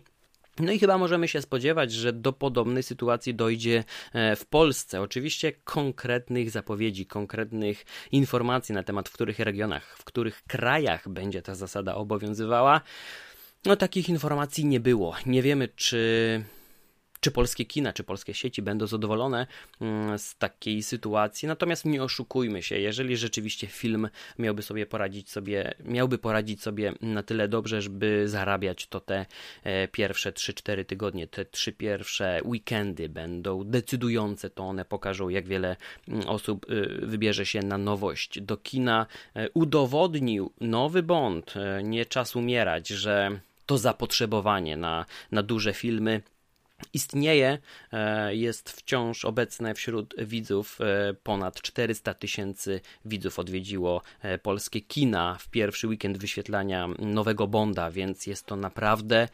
No 0.59 0.71
i 0.71 0.79
chyba 0.79 0.97
możemy 0.97 1.27
się 1.27 1.41
spodziewać, 1.41 1.91
że 1.91 2.13
do 2.13 2.33
podobnej 2.33 2.83
sytuacji 2.83 3.35
dojdzie 3.35 3.83
e, 4.13 4.35
w 4.35 4.45
Polsce. 4.45 5.01
Oczywiście 5.01 5.51
konkretnych 5.51 6.51
zapowiedzi, 6.51 7.05
konkretnych 7.05 7.85
informacji 8.11 8.75
na 8.75 8.83
temat 8.83 9.09
w 9.09 9.13
których 9.13 9.39
regionach, 9.39 9.97
w 9.97 10.03
których 10.03 10.43
krajach 10.47 11.09
będzie 11.09 11.41
ta 11.41 11.55
zasada 11.55 11.95
obowiązywała. 11.95 12.81
No 13.65 13.75
takich 13.75 14.09
informacji 14.09 14.65
nie 14.65 14.79
było. 14.79 15.15
Nie 15.25 15.41
wiemy, 15.41 15.67
czy 15.67 16.43
czy 17.19 17.31
polskie 17.31 17.65
kina, 17.65 17.93
czy 17.93 18.03
polskie 18.03 18.33
sieci 18.33 18.61
będą 18.61 18.87
zadowolone 18.87 19.47
mm, 19.81 20.19
z 20.19 20.35
takiej 20.35 20.83
sytuacji. 20.83 21.47
Natomiast 21.47 21.85
nie 21.85 22.03
oszukujmy 22.03 22.63
się, 22.63 22.79
jeżeli 22.79 23.17
rzeczywiście 23.17 23.67
film 23.67 24.09
miałby 24.39 24.61
sobie 24.61 24.85
poradzić 24.85 25.31
sobie, 25.31 25.73
miałby 25.85 26.17
poradzić 26.17 26.61
sobie 26.61 26.93
na 27.01 27.23
tyle 27.23 27.47
dobrze, 27.47 27.81
żeby 27.81 28.29
zarabiać, 28.29 28.87
to 28.87 28.99
te 28.99 29.25
e, 29.63 29.87
pierwsze 29.87 30.31
3-4 30.31 30.85
tygodnie, 30.85 31.27
te 31.27 31.45
trzy 31.45 31.71
pierwsze 31.71 32.41
weekendy 32.45 33.09
będą 33.09 33.63
decydujące, 33.63 34.49
to 34.49 34.63
one 34.63 34.85
pokażą, 34.85 35.29
jak 35.29 35.47
wiele 35.47 35.75
mm, 36.07 36.27
osób 36.27 36.71
y, 36.71 36.99
wybierze 37.01 37.45
się 37.45 37.59
na 37.59 37.77
nowość 37.77 38.41
do 38.41 38.57
kina. 38.57 39.05
E, 39.35 39.49
udowodnił 39.49 40.51
nowy 40.61 41.03
Bond, 41.03 41.53
e, 41.57 41.83
nie 41.83 42.05
czas 42.05 42.35
umierać, 42.35 42.87
że 42.87 43.39
to 43.65 43.77
zapotrzebowanie 43.77 44.77
na, 44.77 45.05
na 45.31 45.43
duże 45.43 45.73
filmy 45.73 46.21
istnieje, 46.93 47.57
e, 47.93 48.35
jest 48.35 48.69
wciąż 48.69 49.25
obecne 49.25 49.73
wśród 49.73 50.15
widzów. 50.17 50.79
E, 50.81 51.13
ponad 51.13 51.61
400 51.61 52.13
tysięcy 52.13 52.81
widzów 53.05 53.39
odwiedziło 53.39 54.01
e, 54.21 54.37
polskie 54.37 54.81
kina 54.81 55.37
w 55.39 55.49
pierwszy 55.49 55.87
weekend 55.87 56.17
wyświetlania 56.17 56.89
nowego 56.99 57.47
Bonda, 57.47 57.91
więc 57.91 58.27
jest 58.27 58.45
to 58.45 58.55
naprawdę 58.55 59.27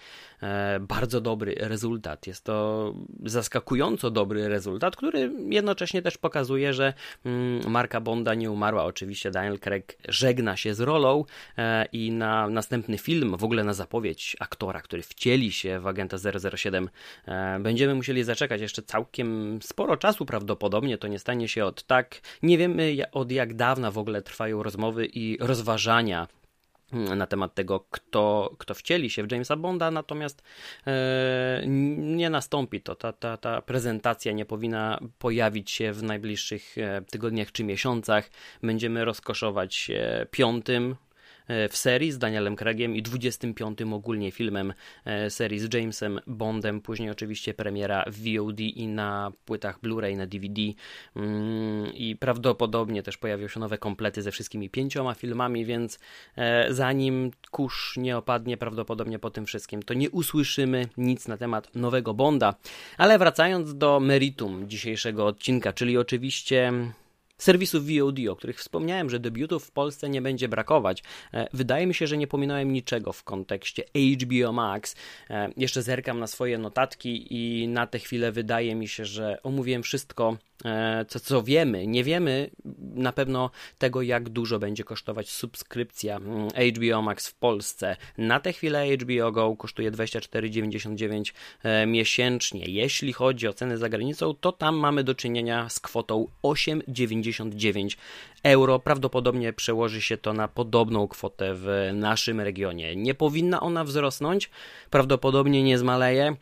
bardzo 0.79 1.21
dobry 1.21 1.55
rezultat. 1.59 2.27
Jest 2.27 2.43
to 2.43 2.93
zaskakująco 3.25 4.12
dobry 4.12 4.47
rezultat, 4.47 4.95
który 4.95 5.31
jednocześnie 5.50 6.01
też 6.01 6.17
pokazuje, 6.17 6.73
że 6.73 6.93
mm, 7.25 7.71
marka 7.71 8.01
Bonda 8.01 8.33
nie 8.33 8.51
umarła. 8.51 8.83
Oczywiście 8.83 9.31
Daniel 9.31 9.59
Craig 9.59 9.97
żegna 10.07 10.57
się 10.57 10.73
z 10.73 10.79
rolą 10.79 11.25
i 11.91 12.12
na 12.12 12.50
następny 12.50 12.97
film, 12.97 13.38
w 13.38 13.43
ogóle 13.43 13.63
na 13.63 13.73
zapowiedź 13.73 14.35
aktora, 14.39 14.81
który 14.81 15.01
wcieli 15.01 15.51
się 15.51 15.79
w 15.79 15.88
agenta 15.88 16.17
007 16.57 16.89
E, 17.27 17.32
będziemy 17.59 17.95
musieli 17.95 18.23
zaczekać 18.23 18.61
jeszcze 18.61 18.81
całkiem 18.81 19.59
sporo 19.61 19.97
czasu 19.97 20.25
prawdopodobnie, 20.25 20.97
to 20.97 21.07
nie 21.07 21.19
stanie 21.19 21.47
się 21.47 21.65
od 21.65 21.83
tak. 21.83 22.21
Nie 22.43 22.57
wiemy 22.57 22.95
od 23.11 23.31
jak 23.31 23.53
dawna 23.53 23.91
w 23.91 23.97
ogóle 23.97 24.21
trwają 24.21 24.63
rozmowy 24.63 25.05
i 25.05 25.37
rozważania 25.41 26.27
mm, 26.93 27.17
na 27.17 27.27
temat 27.27 27.53
tego, 27.55 27.85
kto, 27.91 28.55
kto 28.57 28.73
wcieli 28.73 29.09
się 29.09 29.23
w 29.23 29.31
Jamesa 29.31 29.55
Bonda, 29.55 29.91
natomiast 29.91 30.43
e, 30.87 31.63
nie 31.97 32.29
nastąpi 32.29 32.81
to. 32.81 32.95
Ta, 32.95 33.13
ta, 33.13 33.37
ta 33.37 33.61
prezentacja 33.61 34.31
nie 34.31 34.45
powinna 34.45 34.99
pojawić 35.19 35.71
się 35.71 35.93
w 35.93 36.03
najbliższych 36.03 36.77
e, 36.77 37.01
tygodniach 37.01 37.51
czy 37.51 37.63
miesiącach. 37.63 38.29
Będziemy 38.63 39.05
rozkoszować 39.05 39.75
się 39.75 40.27
piątym 40.31 40.95
E, 41.12 41.12
w 41.47 41.77
serii 41.77 42.12
z 42.12 42.17
Danielem 42.17 42.55
Craigiem 42.55 42.95
i 42.95 43.01
25 43.01 43.81
ogólnie 43.81 44.31
filmem 44.31 44.73
e, 45.05 45.29
serii 45.29 45.59
z 45.59 45.73
Jamesem 45.73 46.19
Bondem. 46.27 46.81
Później 46.81 47.09
oczywiście 47.09 47.53
premiera 47.53 48.05
w 48.07 48.17
VOD 48.17 48.59
i 48.59 48.88
na 48.88 49.31
płytach 49.45 49.79
Blu-ray, 49.81 50.17
na 50.17 50.27
DVD 50.27 50.62
mm, 51.15 51.93
i 51.93 52.15
prawdopodobnie 52.15 53.03
też 53.03 53.17
pojawią 53.17 53.47
się 53.47 53.59
nowe 53.59 53.77
komplety 53.77 54.21
ze 54.21 54.31
wszystkimi 54.31 54.69
pięcioma 54.69 55.13
filmami, 55.13 55.65
więc 55.65 56.00
e, 56.35 56.73
zanim 56.73 57.31
kurz 57.51 57.97
nie 57.97 58.17
opadnie 58.17 58.57
prawdopodobnie 58.57 59.19
po 59.19 59.29
tym 59.29 59.45
wszystkim, 59.45 59.83
to 59.83 59.93
nie 59.93 60.09
usłyszymy 60.09 60.88
nic 60.97 61.27
na 61.27 61.38
temat 61.38 61.75
nowego 61.75 62.13
Bonda. 62.13 62.55
Ale 62.97 63.19
wracając 63.19 63.77
do 63.77 64.00
meritum 64.00 64.69
dzisiejszego 64.69 65.27
odcinka, 65.27 65.73
czyli 65.73 65.97
oczywiście 65.97 66.73
serwisów 67.37 67.83
VOD, 67.85 68.19
o 68.29 68.35
których 68.35 68.59
wspomniałem, 68.59 69.09
że 69.09 69.19
debiutów 69.19 69.65
w 69.65 69.71
Polsce 69.71 70.09
nie 70.09 70.21
będzie 70.21 70.47
brakować. 70.47 71.03
E, 71.33 71.47
wydaje 71.53 71.87
mi 71.87 71.93
się, 71.93 72.07
że 72.07 72.17
nie 72.17 72.27
pominąłem 72.27 72.73
niczego 72.73 73.13
w 73.13 73.23
kontekście 73.23 73.83
HBO 73.95 74.51
Max. 74.51 74.95
E, 75.29 75.49
jeszcze 75.57 75.81
zerkam 75.81 76.19
na 76.19 76.27
swoje 76.27 76.57
notatki 76.57 77.27
i 77.29 77.67
na 77.67 77.87
tę 77.87 78.00
chwilę 78.00 78.31
wydaje 78.31 78.75
mi 78.75 78.87
się, 78.87 79.05
że 79.05 79.39
omówiłem 79.43 79.83
wszystko 79.83 80.37
co, 81.07 81.19
co 81.19 81.43
wiemy, 81.43 81.87
nie 81.87 82.03
wiemy 82.03 82.49
na 82.79 83.11
pewno 83.11 83.49
tego, 83.77 84.01
jak 84.01 84.29
dużo 84.29 84.59
będzie 84.59 84.83
kosztować 84.83 85.29
subskrypcja 85.29 86.17
mm, 86.17 86.47
HBO 86.47 87.01
Max 87.01 87.27
w 87.27 87.35
Polsce. 87.35 87.95
Na 88.17 88.39
tę 88.39 88.53
chwilę 88.53 88.85
HBO 88.97 89.31
Go 89.31 89.55
kosztuje 89.55 89.91
24,99 89.91 91.33
e, 91.63 91.85
miesięcznie. 91.85 92.65
Jeśli 92.65 93.13
chodzi 93.13 93.47
o 93.47 93.53
ceny 93.53 93.77
za 93.77 93.89
granicą, 93.89 94.33
to 94.33 94.51
tam 94.51 94.75
mamy 94.75 95.03
do 95.03 95.15
czynienia 95.15 95.69
z 95.69 95.79
kwotą 95.79 96.27
8,99 96.43 97.97
euro. 98.43 98.79
Prawdopodobnie 98.79 99.53
przełoży 99.53 100.01
się 100.01 100.17
to 100.17 100.33
na 100.33 100.47
podobną 100.47 101.07
kwotę 101.07 101.53
w 101.53 101.89
naszym 101.93 102.41
regionie. 102.41 102.95
Nie 102.95 103.13
powinna 103.13 103.59
ona 103.59 103.83
wzrosnąć, 103.83 104.49
prawdopodobnie 104.89 105.63
nie 105.63 105.77
zmaleje. 105.77 106.35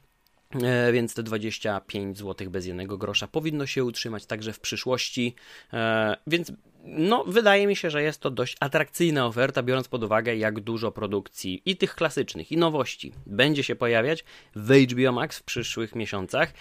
E, 0.63 0.91
więc 0.91 1.13
te 1.13 1.23
25 1.23 2.17
zł 2.17 2.49
bez 2.49 2.65
jednego 2.65 2.97
grosza 2.97 3.27
powinno 3.27 3.65
się 3.65 3.83
utrzymać 3.83 4.25
także 4.25 4.53
w 4.53 4.59
przyszłości. 4.59 5.35
E, 5.73 6.17
więc 6.27 6.51
no, 6.83 7.23
wydaje 7.27 7.67
mi 7.67 7.75
się, 7.75 7.89
że 7.89 8.03
jest 8.03 8.19
to 8.19 8.31
dość 8.31 8.57
atrakcyjna 8.59 9.25
oferta, 9.25 9.63
biorąc 9.63 9.87
pod 9.87 10.03
uwagę, 10.03 10.35
jak 10.35 10.59
dużo 10.59 10.91
produkcji 10.91 11.61
i 11.65 11.77
tych 11.77 11.95
klasycznych, 11.95 12.51
i 12.51 12.57
nowości 12.57 13.13
będzie 13.25 13.63
się 13.63 13.75
pojawiać 13.75 14.23
w 14.55 14.73
HBO 14.73 15.11
Max 15.11 15.39
w 15.39 15.43
przyszłych 15.43 15.95
miesiącach. 15.95 16.53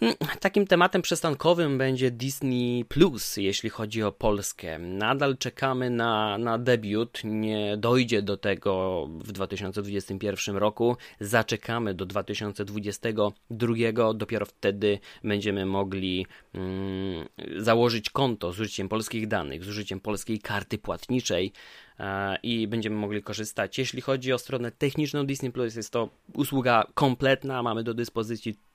Hmm, 0.00 0.16
takim 0.40 0.66
tematem 0.66 1.02
przestankowym 1.02 1.78
będzie 1.78 2.10
Disney 2.10 2.84
Plus, 2.88 3.36
jeśli 3.36 3.70
chodzi 3.70 4.02
o 4.02 4.12
Polskę. 4.12 4.78
Nadal 4.78 5.38
czekamy 5.38 5.90
na, 5.90 6.38
na 6.38 6.58
debiut. 6.58 7.20
Nie 7.24 7.76
dojdzie 7.76 8.22
do 8.22 8.36
tego 8.36 9.06
w 9.10 9.32
2021 9.32 10.56
roku. 10.56 10.96
Zaczekamy 11.20 11.94
do 11.94 12.06
2022. 12.06 14.14
Dopiero 14.14 14.46
wtedy 14.46 14.98
będziemy 15.24 15.66
mogli 15.66 16.26
mm, 16.54 17.28
założyć 17.56 18.10
konto 18.10 18.52
z 18.52 18.60
użyciem 18.60 18.88
polskich 18.88 19.28
danych, 19.28 19.64
z 19.64 19.68
użyciem 19.68 20.00
polskiej 20.00 20.38
karty 20.38 20.78
płatniczej 20.78 21.52
e, 22.00 22.38
i 22.42 22.68
będziemy 22.68 22.96
mogli 22.96 23.22
korzystać. 23.22 23.78
Jeśli 23.78 24.00
chodzi 24.00 24.32
o 24.32 24.38
stronę 24.38 24.72
techniczną 24.72 25.26
Disney 25.26 25.52
Plus, 25.52 25.76
jest 25.76 25.90
to 25.90 26.08
usługa 26.34 26.86
kompletna. 26.94 27.62
Mamy 27.62 27.82
do 27.82 27.94
dyspozycji 27.94 28.67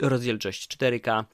rozdzielczość 0.00 0.76
4K, 0.76 1.24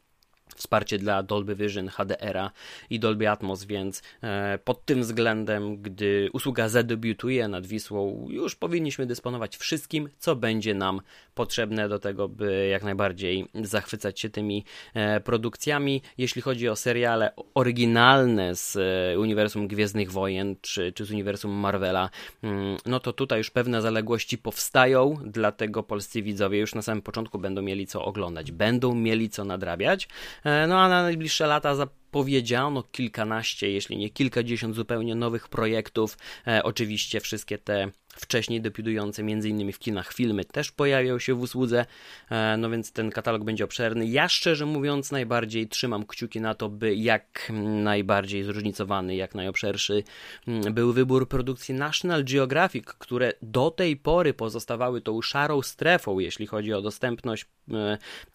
wsparcie 0.57 0.99
dla 0.99 1.23
Dolby 1.23 1.57
Vision, 1.57 1.89
HDR 1.89 2.51
i 2.91 3.01
Dolby 3.01 3.31
Atmos, 3.31 3.65
więc 3.65 4.03
e, 4.23 4.59
pod 4.65 4.85
tym 4.85 5.01
względem, 5.01 5.83
gdy 5.83 6.29
usługa 6.33 6.69
zadebiutuje 6.69 7.49
nad 7.49 7.67
Wisłą, 7.67 8.27
już 8.31 8.55
powinniśmy 8.55 9.07
dysponować 9.07 9.57
wszystkim, 9.57 10.09
co 10.19 10.37
będzie 10.37 10.75
nam 10.75 11.01
potrzebne 11.35 11.89
do 11.89 11.99
tego, 11.99 12.29
by 12.29 12.69
jak 12.69 12.85
najbardziej 12.85 13.47
zachwycać 13.55 14.21
się 14.21 14.31
tymi 14.31 14.65
e, 14.95 15.21
produkcjami. 15.21 16.03
Jeśli 16.19 16.43
chodzi 16.43 16.69
o 16.69 16.77
seriale 16.77 17.31
oryginalne 17.55 18.55
z 18.55 18.77
e, 18.77 19.19
uniwersum 19.19 19.69
Gwiezdnych 19.69 20.13
Wojen 20.13 20.57
czy, 20.61 20.93
czy 20.93 21.05
z 21.05 21.11
uniwersum 21.11 21.51
Marvela, 21.51 22.11
mm, 22.43 22.77
no 22.87 23.01
to 23.01 23.13
tutaj 23.13 23.39
już 23.39 23.51
pewne 23.51 23.83
zaległości 23.83 24.39
powstają, 24.39 25.17
dlatego 25.25 25.83
polscy 25.83 26.23
widzowie 26.23 26.59
już 26.59 26.75
na 26.75 26.83
samym 26.83 27.03
początku 27.03 27.39
będą 27.39 27.63
mieli 27.63 27.87
co 27.87 28.05
oglądać, 28.05 28.53
będą 28.53 28.95
mieli 28.95 29.31
co 29.31 29.45
nadrabiać. 29.45 30.09
E, 30.45 30.67
no 30.67 30.81
a 30.81 30.89
na 30.89 31.03
najbliższe 31.03 31.47
lata 31.47 31.75
zapowiedziano 31.75 32.83
kilkanaście, 32.83 33.71
jeśli 33.71 33.97
nie 33.97 34.11
kilkadziesiąt 34.11 34.77
zupełnie 34.77 35.15
nowych 35.15 35.49
projektów. 35.49 36.19
E, 36.47 36.63
oczywiście 36.63 37.21
wszystkie 37.21 37.59
te 37.59 37.91
wcześniej 38.17 38.61
debiutujące 38.61 39.23
m.in. 39.23 39.73
w 39.73 39.79
kinach 39.79 40.13
filmy 40.13 40.45
też 40.45 40.73
pojawią 40.73 41.19
się 41.19 41.35
w 41.35 41.41
usłudze, 41.41 41.87
e, 42.31 42.57
no 42.57 42.71
więc 42.71 42.93
ten 42.93 43.11
katalog 43.11 43.45
będzie 43.45 43.65
obszerny. 43.65 44.07
Ja 44.07 44.29
szczerze 44.29 44.67
mówiąc 44.67 45.13
najbardziej 45.13 45.69
trzymam 45.69 46.07
kciuki 46.07 46.41
na 46.41 46.55
to, 46.55 46.69
by 46.69 46.95
jak 46.95 47.53
najbardziej 47.83 48.45
zróżnicowany, 48.45 49.17
jak 49.17 49.35
najobszerszy 49.35 50.03
mm, 50.49 50.75
był 50.75 50.93
wybór 50.93 51.29
produkcji 51.29 51.75
National 51.75 52.25
Geographic, 52.25 52.85
które 52.85 53.33
do 53.43 53.71
tej 53.71 53.97
pory 53.97 54.35
pozostawały 54.35 55.01
tą 55.01 55.23
szarą 55.23 55.63
strefą, 55.63 56.19
jeśli 56.19 56.47
chodzi 56.47 56.73
o 56.73 56.83
dostępność 56.83 57.47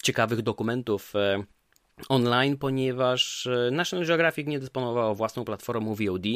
ciekawych 0.02 0.42
dokumentów 0.42 1.12
online, 2.08 2.56
ponieważ 2.56 3.46
e, 3.46 3.70
National 3.70 4.06
Geographic 4.06 4.48
nie 4.48 4.58
dysponowało 4.58 5.14
własną 5.14 5.44
platformą 5.44 5.94
VOD. 5.94 6.26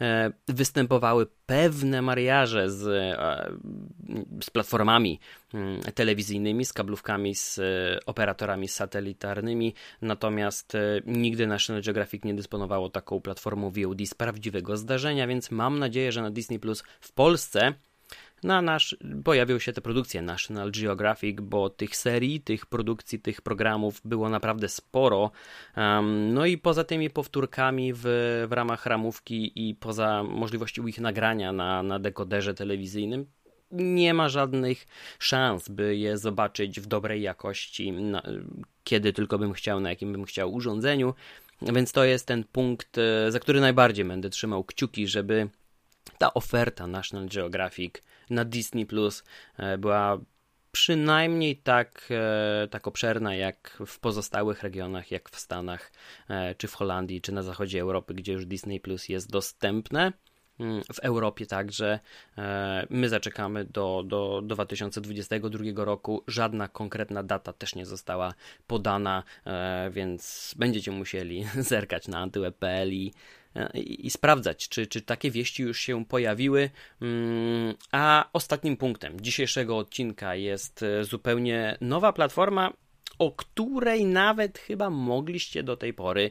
E, 0.00 0.32
występowały 0.48 1.26
pewne 1.46 2.02
mariaże 2.02 2.70
z, 2.70 2.86
e, 2.86 3.52
z 4.42 4.50
platformami 4.50 5.20
mm, 5.54 5.80
telewizyjnymi, 5.94 6.64
z 6.64 6.72
kablówkami, 6.72 7.34
z 7.34 7.60
operatorami 8.06 8.68
satelitarnymi, 8.68 9.74
natomiast 10.02 10.72
nigdy 11.06 11.46
National 11.46 11.82
Geographic 11.82 12.24
nie 12.24 12.34
dysponowało 12.34 12.88
taką 12.88 13.20
platformą 13.20 13.70
VOD 13.70 14.06
z 14.06 14.14
prawdziwego 14.14 14.76
zdarzenia, 14.76 15.26
więc 15.26 15.50
mam 15.50 15.78
nadzieję, 15.78 16.12
że 16.12 16.22
na 16.22 16.30
Disney 16.30 16.58
Plus 16.58 16.84
w 17.00 17.12
Polsce 17.12 17.74
na 18.42 18.62
nasz, 18.62 18.96
pojawiły 19.24 19.60
się 19.60 19.72
te 19.72 19.80
produkcje 19.80 20.22
National 20.22 20.70
Geographic, 20.72 21.40
bo 21.40 21.70
tych 21.70 21.96
serii, 21.96 22.40
tych 22.40 22.66
produkcji, 22.66 23.18
tych 23.18 23.42
programów 23.42 24.00
było 24.04 24.28
naprawdę 24.28 24.68
sporo. 24.68 25.30
No 26.30 26.46
i 26.46 26.58
poza 26.58 26.84
tymi 26.84 27.10
powtórkami 27.10 27.92
w, 27.94 28.00
w 28.48 28.52
ramach 28.52 28.86
ramówki 28.86 29.68
i 29.68 29.74
poza 29.74 30.22
możliwością 30.22 30.86
ich 30.86 31.00
nagrania 31.00 31.52
na, 31.52 31.82
na 31.82 31.98
dekoderze 31.98 32.54
telewizyjnym, 32.54 33.26
nie 33.70 34.14
ma 34.14 34.28
żadnych 34.28 34.86
szans, 35.18 35.68
by 35.68 35.96
je 35.96 36.18
zobaczyć 36.18 36.80
w 36.80 36.86
dobrej 36.86 37.22
jakości, 37.22 37.92
na, 37.92 38.22
kiedy 38.84 39.12
tylko 39.12 39.38
bym 39.38 39.52
chciał, 39.52 39.80
na 39.80 39.90
jakim 39.90 40.12
bym 40.12 40.24
chciał 40.24 40.54
urządzeniu. 40.54 41.14
Więc 41.62 41.92
to 41.92 42.04
jest 42.04 42.26
ten 42.26 42.44
punkt, 42.44 42.98
e, 42.98 43.32
za 43.32 43.40
który 43.40 43.60
najbardziej 43.60 44.04
będę 44.04 44.30
trzymał 44.30 44.64
kciuki, 44.64 45.08
żeby 45.08 45.48
ta 46.18 46.34
oferta 46.34 46.86
National 46.86 47.28
Geographic 47.28 47.94
na 48.30 48.44
Disney 48.44 48.86
Plus 48.86 49.24
e, 49.56 49.78
była 49.78 50.18
przynajmniej 50.72 51.56
tak, 51.56 52.08
e, 52.10 52.68
tak 52.68 52.86
obszerna 52.86 53.34
jak 53.34 53.78
w 53.86 53.98
pozostałych 53.98 54.62
regionach, 54.62 55.10
jak 55.10 55.30
w 55.30 55.38
Stanach, 55.38 55.92
e, 56.28 56.54
czy 56.54 56.68
w 56.68 56.74
Holandii, 56.74 57.20
czy 57.20 57.32
na 57.32 57.42
zachodzie 57.42 57.80
Europy, 57.80 58.14
gdzie 58.14 58.32
już 58.32 58.46
Disney 58.46 58.80
Plus 58.80 59.08
jest 59.08 59.30
dostępne. 59.30 60.12
Mm, 60.60 60.82
w 60.92 60.98
Europie 60.98 61.46
także 61.46 62.00
my 62.90 63.08
zaczekamy 63.08 63.64
do, 63.64 64.04
do, 64.06 64.42
do 64.44 64.54
2022 64.54 65.84
roku. 65.84 66.24
Żadna 66.26 66.68
konkretna 66.68 67.22
data 67.22 67.52
też 67.52 67.74
nie 67.74 67.86
została 67.86 68.34
podana, 68.66 69.22
więc 69.90 70.54
będziecie 70.58 70.90
musieli 70.90 71.46
zerkać 71.70 72.08
na 72.08 72.18
antyweb.pl 72.18 72.92
i 72.92 73.12
i, 73.74 74.10
sprawdzać, 74.10 74.68
czy, 74.68 74.86
czy 74.86 75.02
takie 75.02 75.30
wieści 75.30 75.62
już 75.62 75.80
się 75.80 76.04
pojawiły. 76.04 76.70
Mm, 77.02 77.74
a 77.92 78.28
ostatnim 78.32 78.76
punktem 78.76 79.20
dzisiejszego 79.20 79.78
odcinka 79.78 80.34
jest 80.34 80.82
e, 80.82 81.04
zupełnie 81.04 81.78
nowa 81.80 82.12
platforma, 82.12 82.72
o 83.18 83.32
której 83.32 84.04
nawet 84.04 84.58
chyba 84.58 84.90
mogliście 84.90 85.62
do 85.62 85.76
tej 85.76 85.94
pory 85.94 86.30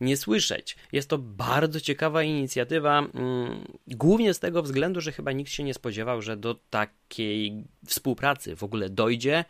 nie 0.00 0.16
słyszeć. 0.16 0.76
Jest 0.92 1.10
to 1.10 1.18
bardzo 1.18 1.80
ciekawa 1.80 2.22
inicjatywa, 2.22 2.98
mm, 2.98 3.64
głównie 3.86 4.34
z 4.34 4.38
tego 4.38 4.62
względu, 4.62 5.00
że 5.00 5.12
chyba 5.12 5.32
nikt 5.32 5.50
się 5.50 5.64
nie 5.64 5.74
spodziewał, 5.74 6.22
że 6.22 6.36
do 6.36 6.54
takiej 6.54 7.64
współpracy 7.86 8.56
w 8.56 8.62
ogóle 8.62 8.90
dojdzie. 8.90 9.44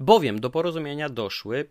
Bowiem 0.00 0.40
do 0.40 0.50
porozumienia 0.50 1.08
doszły 1.08 1.68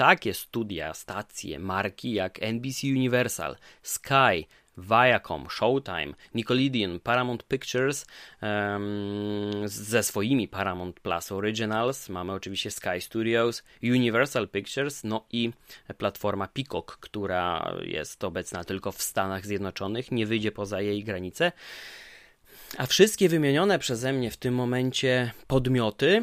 takie 0.00 0.34
studia, 0.34 0.94
stacje, 0.94 1.58
marki 1.58 2.12
jak 2.12 2.42
NBC 2.42 2.86
Universal, 2.86 3.56
Sky, 3.82 4.46
Viacom, 4.78 5.46
Showtime, 5.50 6.14
Nickelodeon, 6.34 7.00
Paramount 7.00 7.42
Pictures 7.42 8.06
um, 8.42 9.68
ze 9.68 10.02
swoimi 10.02 10.48
Paramount 10.48 11.00
Plus 11.00 11.32
Originals. 11.32 12.08
Mamy 12.08 12.32
oczywiście 12.32 12.70
Sky 12.70 13.00
Studios, 13.00 13.62
Universal 13.82 14.48
Pictures, 14.48 15.04
no 15.04 15.26
i 15.32 15.50
platforma 15.98 16.48
Peacock, 16.48 16.96
która 16.96 17.74
jest 17.82 18.24
obecna 18.24 18.64
tylko 18.64 18.92
w 18.92 19.02
Stanach 19.02 19.46
Zjednoczonych, 19.46 20.12
nie 20.12 20.26
wyjdzie 20.26 20.52
poza 20.52 20.80
jej 20.80 21.04
granice. 21.04 21.52
A 22.78 22.86
wszystkie 22.86 23.28
wymienione 23.28 23.78
przeze 23.78 24.12
mnie 24.12 24.30
w 24.30 24.36
tym 24.36 24.54
momencie 24.54 25.32
podmioty 25.46 26.22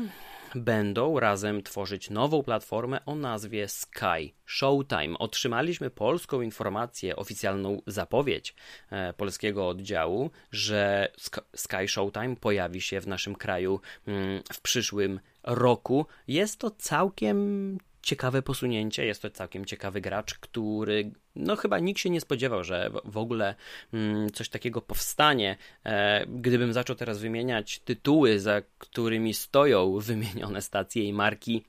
będą 0.58 1.20
razem 1.20 1.64
tworzyć 1.64 2.10
nową 2.10 2.44
platformę 2.44 3.06
o 3.06 3.16
nazwie 3.16 3.68
Sky 3.68 4.34
Showtime. 4.46 5.18
Otrzymaliśmy 5.20 5.90
polską 5.90 6.42
informację, 6.42 7.16
oficjalną 7.16 7.82
zapowiedź 7.88 8.56
e, 8.90 9.14
polskiego 9.14 9.68
oddziału, 9.68 10.32
że 10.52 11.12
Sky 11.56 11.88
Showtime 11.88 12.36
pojawi 12.36 12.82
się 12.82 13.02
w 13.02 13.08
naszym 13.08 13.36
kraju 13.36 13.80
mm, 14.08 14.44
w 14.54 14.62
przyszłym 14.62 15.20
roku. 15.44 16.06
Jest 16.28 16.60
to 16.60 16.72
całkiem 16.72 17.78
ciekawe 18.08 18.42
posunięcie, 18.42 19.06
jest 19.06 19.22
to 19.22 19.30
całkiem 19.30 19.66
ciekawy 19.66 20.02
gracz, 20.02 20.34
który 20.34 21.12
no 21.36 21.56
chyba 21.56 21.80
nikt 21.80 22.00
się 22.00 22.10
nie 22.10 22.22
spodziewał, 22.22 22.64
że 22.64 22.92
w 23.06 23.18
ogóle 23.18 23.56
mm, 23.94 24.32
coś 24.32 24.50
takiego 24.50 24.82
powstanie. 24.82 25.58
E, 25.86 26.26
gdybym 26.28 26.74
zaczął 26.74 26.96
teraz 26.96 27.20
wymieniać 27.20 27.80
tytuły, 27.80 28.40
za 28.40 28.62
którymi 28.78 29.34
stoją 29.34 30.00
wymienione 30.00 30.62
stacje 30.62 31.04
i 31.04 31.14
marki, 31.14 31.66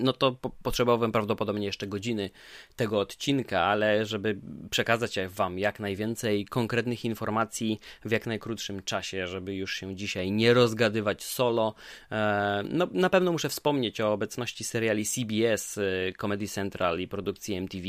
no 0.00 0.12
to 0.12 0.32
po 0.32 0.50
potrzebowałem 0.50 1.12
prawdopodobnie 1.12 1.66
jeszcze 1.66 1.86
godziny 1.86 2.30
tego 2.76 3.00
odcinka, 3.00 3.60
ale 3.60 4.06
żeby 4.06 4.38
przekazać 4.70 5.18
Wam 5.28 5.58
jak 5.58 5.80
najwięcej 5.80 6.44
konkretnych 6.44 7.04
informacji 7.04 7.80
w 8.04 8.10
jak 8.10 8.26
najkrótszym 8.26 8.82
czasie, 8.82 9.26
żeby 9.26 9.54
już 9.54 9.74
się 9.74 9.96
dzisiaj 9.96 10.30
nie 10.30 10.54
rozgadywać 10.54 11.24
solo, 11.24 11.74
e, 12.12 12.62
no 12.70 12.88
na 12.92 13.10
pewno 13.10 13.32
muszę 13.32 13.48
wspomnieć 13.48 14.00
o 14.00 14.12
obecności 14.12 14.64
seriali 14.64 15.06
CBS, 15.06 15.78
e, 15.78 15.82
Comedy 16.12 16.48
Central 16.48 17.00
i 17.00 17.08
produkcji 17.08 17.54
MTV 17.54 17.86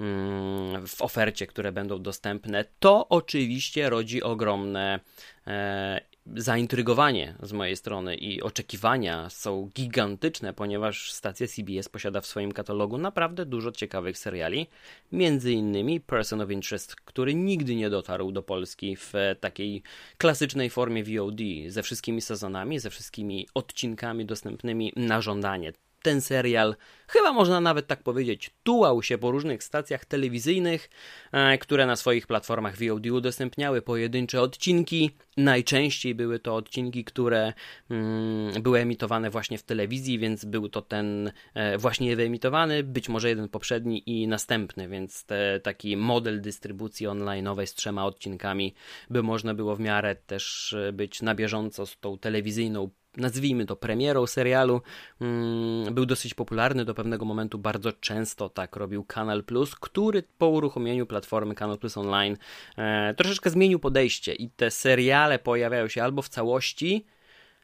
mm, 0.00 0.86
w 0.86 1.02
ofercie, 1.02 1.46
które 1.46 1.72
będą 1.72 2.02
dostępne. 2.02 2.64
To 2.80 3.08
oczywiście 3.08 3.90
rodzi 3.90 4.22
ogromne 4.22 5.00
e, 5.46 6.11
zaintrygowanie 6.26 7.34
z 7.42 7.52
mojej 7.52 7.76
strony 7.76 8.16
i 8.16 8.42
oczekiwania 8.42 9.30
są 9.30 9.70
gigantyczne, 9.74 10.52
ponieważ 10.52 11.12
stacja 11.12 11.46
CBS 11.46 11.88
posiada 11.88 12.20
w 12.20 12.26
swoim 12.26 12.52
katalogu 12.52 12.98
naprawdę 12.98 13.46
dużo 13.46 13.72
ciekawych 13.72 14.18
seriali, 14.18 14.66
między 15.12 15.52
innymi 15.52 16.00
Person 16.00 16.40
of 16.40 16.50
Interest, 16.50 16.96
który 16.96 17.34
nigdy 17.34 17.74
nie 17.74 17.90
dotarł 17.90 18.32
do 18.32 18.42
Polski 18.42 18.96
w 18.96 19.12
takiej 19.40 19.82
klasycznej 20.18 20.70
formie 20.70 21.04
VOD, 21.04 21.40
ze 21.68 21.82
wszystkimi 21.82 22.20
sezonami, 22.20 22.78
ze 22.78 22.90
wszystkimi 22.90 23.48
odcinkami 23.54 24.26
dostępnymi 24.26 24.92
na 24.96 25.20
żądanie 25.20 25.72
ten 26.02 26.20
serial, 26.20 26.76
chyba 27.08 27.32
można 27.32 27.60
nawet 27.60 27.86
tak 27.86 28.02
powiedzieć, 28.02 28.50
tułał 28.62 29.02
się 29.02 29.18
po 29.18 29.30
różnych 29.30 29.64
stacjach 29.64 30.04
telewizyjnych, 30.04 30.90
e, 31.32 31.58
które 31.58 31.86
na 31.86 31.96
swoich 31.96 32.26
platformach 32.26 32.76
VOD 32.76 33.06
udostępniały 33.06 33.82
pojedyncze 33.82 34.40
odcinki. 34.40 35.10
Najczęściej 35.36 36.14
były 36.14 36.38
to 36.38 36.56
odcinki, 36.56 37.04
które 37.04 37.52
mm, 37.90 38.62
były 38.62 38.78
emitowane 38.78 39.30
właśnie 39.30 39.58
w 39.58 39.62
telewizji, 39.62 40.18
więc 40.18 40.44
był 40.44 40.68
to 40.68 40.82
ten 40.82 41.32
e, 41.54 41.78
właśnie 41.78 42.16
wyemitowany, 42.16 42.82
być 42.82 43.08
może 43.08 43.28
jeden 43.28 43.48
poprzedni 43.48 44.02
i 44.06 44.28
następny, 44.28 44.88
więc 44.88 45.24
te, 45.24 45.60
taki 45.60 45.96
model 45.96 46.40
dystrybucji 46.40 47.06
online'owej 47.06 47.66
z 47.66 47.74
trzema 47.74 48.06
odcinkami, 48.06 48.74
by 49.10 49.22
można 49.22 49.54
było 49.54 49.76
w 49.76 49.80
miarę 49.80 50.16
też 50.16 50.72
e, 50.72 50.92
być 50.92 51.22
na 51.22 51.34
bieżąco 51.34 51.86
z 51.86 51.98
tą 52.00 52.18
telewizyjną 52.18 52.90
nazwijmy 53.16 53.66
to 53.66 53.76
premierą 53.76 54.26
serialu, 54.26 54.82
mm, 55.20 55.94
był 55.94 56.06
dosyć 56.06 56.34
popularny 56.34 56.84
do 56.84 56.94
pewnego 56.94 57.24
momentu. 57.24 57.58
Bardzo 57.58 57.92
często 57.92 58.48
tak 58.48 58.76
robił 58.76 59.04
Kanal 59.04 59.44
Plus, 59.44 59.74
który 59.74 60.22
po 60.38 60.48
uruchomieniu 60.48 61.06
platformy 61.06 61.54
Kanal 61.54 61.78
Plus 61.78 61.96
Online 61.96 62.36
e, 62.76 63.14
troszeczkę 63.14 63.50
zmienił 63.50 63.78
podejście 63.78 64.34
i 64.34 64.50
te 64.50 64.70
seriale 64.70 65.38
pojawiają 65.38 65.88
się 65.88 66.02
albo 66.02 66.22
w 66.22 66.28
całości, 66.28 67.06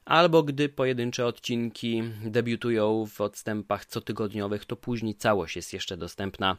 albo 0.05 0.43
gdy 0.43 0.69
pojedyncze 0.69 1.27
odcinki 1.27 2.03
debiutują 2.25 3.07
w 3.07 3.21
odstępach 3.21 3.87
cotygodniowych, 3.87 4.65
to 4.65 4.77
później 4.77 5.15
całość 5.15 5.57
jest 5.57 5.73
jeszcze 5.73 5.97
dostępna 5.97 6.57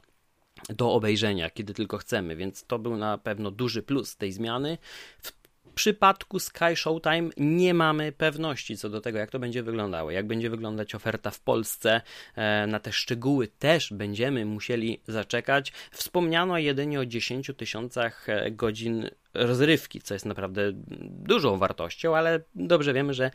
do 0.69 0.91
obejrzenia, 0.91 1.49
kiedy 1.49 1.73
tylko 1.73 1.97
chcemy, 1.97 2.35
więc 2.35 2.65
to 2.65 2.79
był 2.79 2.97
na 2.97 3.17
pewno 3.17 3.51
duży 3.51 3.83
plus 3.83 4.17
tej 4.17 4.31
zmiany. 4.31 4.77
W 5.21 5.38
przypadku 5.69 6.39
Sky 6.39 6.75
Showtime 6.75 7.29
nie 7.37 7.73
mamy 7.73 8.11
pewności 8.11 8.77
co 8.77 8.89
do 8.89 9.01
tego, 9.01 9.19
jak 9.19 9.31
to 9.31 9.39
będzie 9.39 9.63
wyglądało, 9.63 10.11
jak 10.11 10.27
będzie 10.27 10.49
wyglądać 10.49 10.95
oferta 10.95 11.31
w 11.31 11.39
Polsce. 11.39 12.01
E, 12.35 12.67
na 12.67 12.79
te 12.79 12.91
szczegóły 12.91 13.47
też 13.47 13.93
będziemy 13.93 14.45
musieli 14.45 15.01
zaczekać. 15.07 15.73
Wspomniano 15.91 16.57
jedynie 16.57 16.99
o 16.99 17.05
10 17.05 17.51
tysiącach 17.57 18.29
e, 18.29 18.51
godzin 18.51 19.09
rozrywki, 19.33 20.01
co 20.01 20.13
jest 20.13 20.25
naprawdę 20.25 20.71
dużą 21.03 21.57
wartością, 21.57 22.15
ale 22.15 22.39
dobrze 22.55 22.93
wiemy, 22.93 23.13
że 23.13 23.31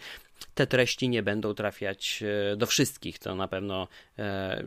te 0.55 0.67
treści 0.67 1.09
nie 1.09 1.23
będą 1.23 1.55
trafiać 1.55 2.23
e, 2.53 2.57
do 2.57 2.67
wszystkich. 2.67 3.19
To 3.19 3.35
na 3.35 3.49
pewno 3.49 3.89
e, 4.19 4.65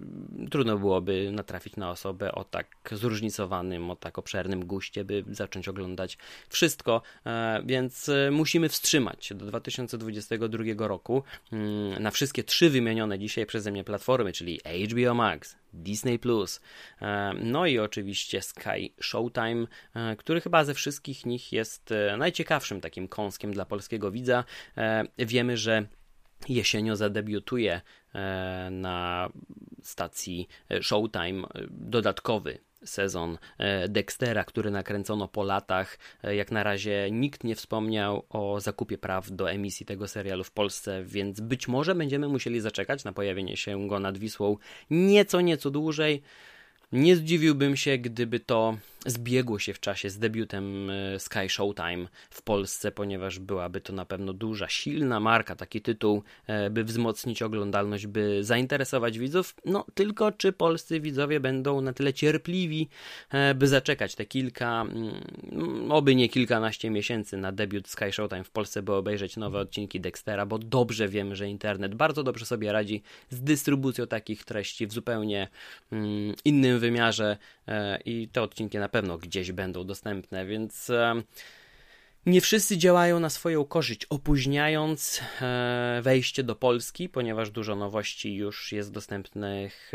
trudno 0.51 0.77
byłoby 0.77 1.31
natrafić 1.31 1.75
na 1.75 1.91
osobę 1.91 2.31
o 2.31 2.43
tak 2.43 2.67
zróżnicowanym, 2.91 3.91
o 3.91 3.95
tak 3.95 4.17
obszernym 4.17 4.65
guście, 4.65 5.05
by 5.05 5.23
zacząć 5.31 5.67
oglądać 5.67 6.17
wszystko, 6.49 7.01
e, 7.25 7.61
więc 7.65 8.09
e, 8.09 8.31
musimy 8.31 8.69
wstrzymać 8.69 9.33
do 9.35 9.45
2022 9.45 10.87
roku 10.87 11.23
mm, 11.51 12.03
na 12.03 12.11
wszystkie 12.11 12.43
trzy 12.43 12.69
wymienione 12.69 13.19
dzisiaj 13.19 13.45
przeze 13.45 13.71
mnie 13.71 13.83
platformy, 13.83 14.33
czyli 14.33 14.59
HBO 14.91 15.13
Max, 15.13 15.55
Disney 15.73 16.19
Plus, 16.19 16.61
e, 17.01 17.33
no 17.33 17.65
i 17.65 17.79
oczywiście 17.79 18.41
Sky 18.41 18.93
Showtime, 19.01 19.67
e, 19.95 20.15
który 20.15 20.41
chyba 20.41 20.63
ze 20.63 20.73
wszystkich 20.73 21.25
nich 21.25 21.51
jest 21.51 21.93
najciekawszym 22.17 22.81
takim 22.81 23.07
kąskiem 23.07 23.51
dla 23.53 23.65
polskiego 23.65 24.11
widza. 24.11 24.43
Wiemy, 25.17 25.56
że 25.57 25.87
jesienią 26.49 26.95
zadebiutuje 26.95 27.81
e, 28.13 28.69
na 28.71 29.29
stacji 29.81 30.47
Showtime 30.81 31.47
dodatkowy 31.69 32.59
sezon 32.85 33.37
e, 33.57 33.89
Dextera, 33.89 34.43
który 34.43 34.71
nakręcono 34.71 35.27
po 35.27 35.43
latach. 35.43 35.97
E, 36.23 36.35
jak 36.35 36.51
na 36.51 36.63
razie 36.63 37.11
nikt 37.11 37.43
nie 37.43 37.55
wspomniał 37.55 38.25
o 38.29 38.59
zakupie 38.59 38.97
praw 38.97 39.31
do 39.31 39.51
emisji 39.51 39.85
tego 39.85 40.07
serialu 40.07 40.43
w 40.43 40.51
Polsce, 40.51 41.03
więc 41.03 41.39
być 41.39 41.67
może 41.67 41.95
będziemy 41.95 42.27
musieli 42.27 42.59
zaczekać 42.59 43.03
na 43.03 43.13
pojawienie 43.13 43.57
się 43.57 43.87
go 43.87 43.99
nad 43.99 44.17
Wisłą 44.17 44.57
nieco, 44.89 45.41
nieco 45.41 45.71
dłużej. 45.71 46.21
Nie 46.91 47.15
zdziwiłbym 47.15 47.75
się, 47.75 47.97
gdyby 47.97 48.39
to 48.39 48.77
zbiegło 49.05 49.59
się 49.59 49.73
w 49.73 49.79
czasie 49.79 50.09
z 50.09 50.19
debiutem 50.19 50.89
e, 50.89 51.19
Sky 51.19 51.49
Showtime 51.49 52.07
w 52.29 52.41
Polsce, 52.41 52.91
ponieważ 52.91 53.39
byłaby 53.39 53.81
to 53.81 53.93
na 53.93 54.05
pewno 54.05 54.33
duża, 54.33 54.69
silna 54.69 55.19
marka, 55.19 55.55
taki 55.55 55.81
tytuł, 55.81 56.23
e, 56.47 56.69
by 56.69 56.83
wzmocnić 56.83 57.41
oglądalność, 57.41 58.07
by 58.07 58.43
zainteresować 58.43 59.19
widzów. 59.19 59.55
No, 59.65 59.85
tylko 59.93 60.31
czy 60.31 60.51
polscy 60.51 60.99
widzowie 60.99 61.39
będą 61.39 61.81
na 61.81 61.93
tyle 61.93 62.13
cierpliwi, 62.13 62.89
e, 63.31 63.55
by 63.55 63.67
zaczekać 63.67 64.15
te 64.15 64.25
kilka, 64.25 64.81
mm, 64.81 65.91
oby 65.91 66.15
nie 66.15 66.29
kilkanaście 66.29 66.89
miesięcy 66.89 67.37
na 67.37 67.51
debiut 67.51 67.87
Sky 67.87 68.11
Showtime 68.11 68.43
w 68.43 68.51
Polsce, 68.51 68.83
by 68.83 68.93
obejrzeć 68.93 69.37
nowe 69.37 69.59
odcinki 69.59 69.99
Dextera, 69.99 70.45
bo 70.45 70.57
dobrze 70.57 71.07
wiemy, 71.07 71.35
że 71.35 71.49
internet 71.49 71.95
bardzo 71.95 72.23
dobrze 72.23 72.45
sobie 72.45 72.71
radzi 72.71 73.01
z 73.29 73.41
dystrybucją 73.41 74.07
takich 74.07 74.45
treści 74.45 74.87
w 74.87 74.93
zupełnie 74.93 75.47
mm, 75.91 76.35
innym 76.77 76.79
wymiarze 76.79 77.37
i 78.05 78.29
te 78.31 78.41
odcinki 78.41 78.77
na 78.77 78.89
pewno 78.89 79.17
gdzieś 79.17 79.51
będą 79.51 79.83
dostępne, 79.83 80.45
więc 80.45 80.91
nie 82.25 82.41
wszyscy 82.41 82.77
działają 82.77 83.19
na 83.19 83.29
swoją 83.29 83.65
korzyść, 83.65 84.05
opóźniając 84.05 85.21
e, 85.41 85.99
wejście 86.03 86.43
do 86.43 86.55
Polski, 86.55 87.09
ponieważ 87.09 87.49
dużo 87.49 87.75
nowości 87.75 88.35
już 88.35 88.71
jest 88.71 88.91
dostępnych 88.91 89.91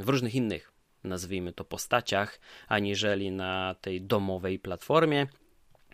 w 0.00 0.08
różnych 0.08 0.34
innych, 0.34 0.72
nazwijmy 1.04 1.52
to, 1.52 1.64
postaciach, 1.64 2.40
aniżeli 2.68 3.30
na 3.30 3.74
tej 3.80 4.02
domowej 4.02 4.58
platformie. 4.58 5.26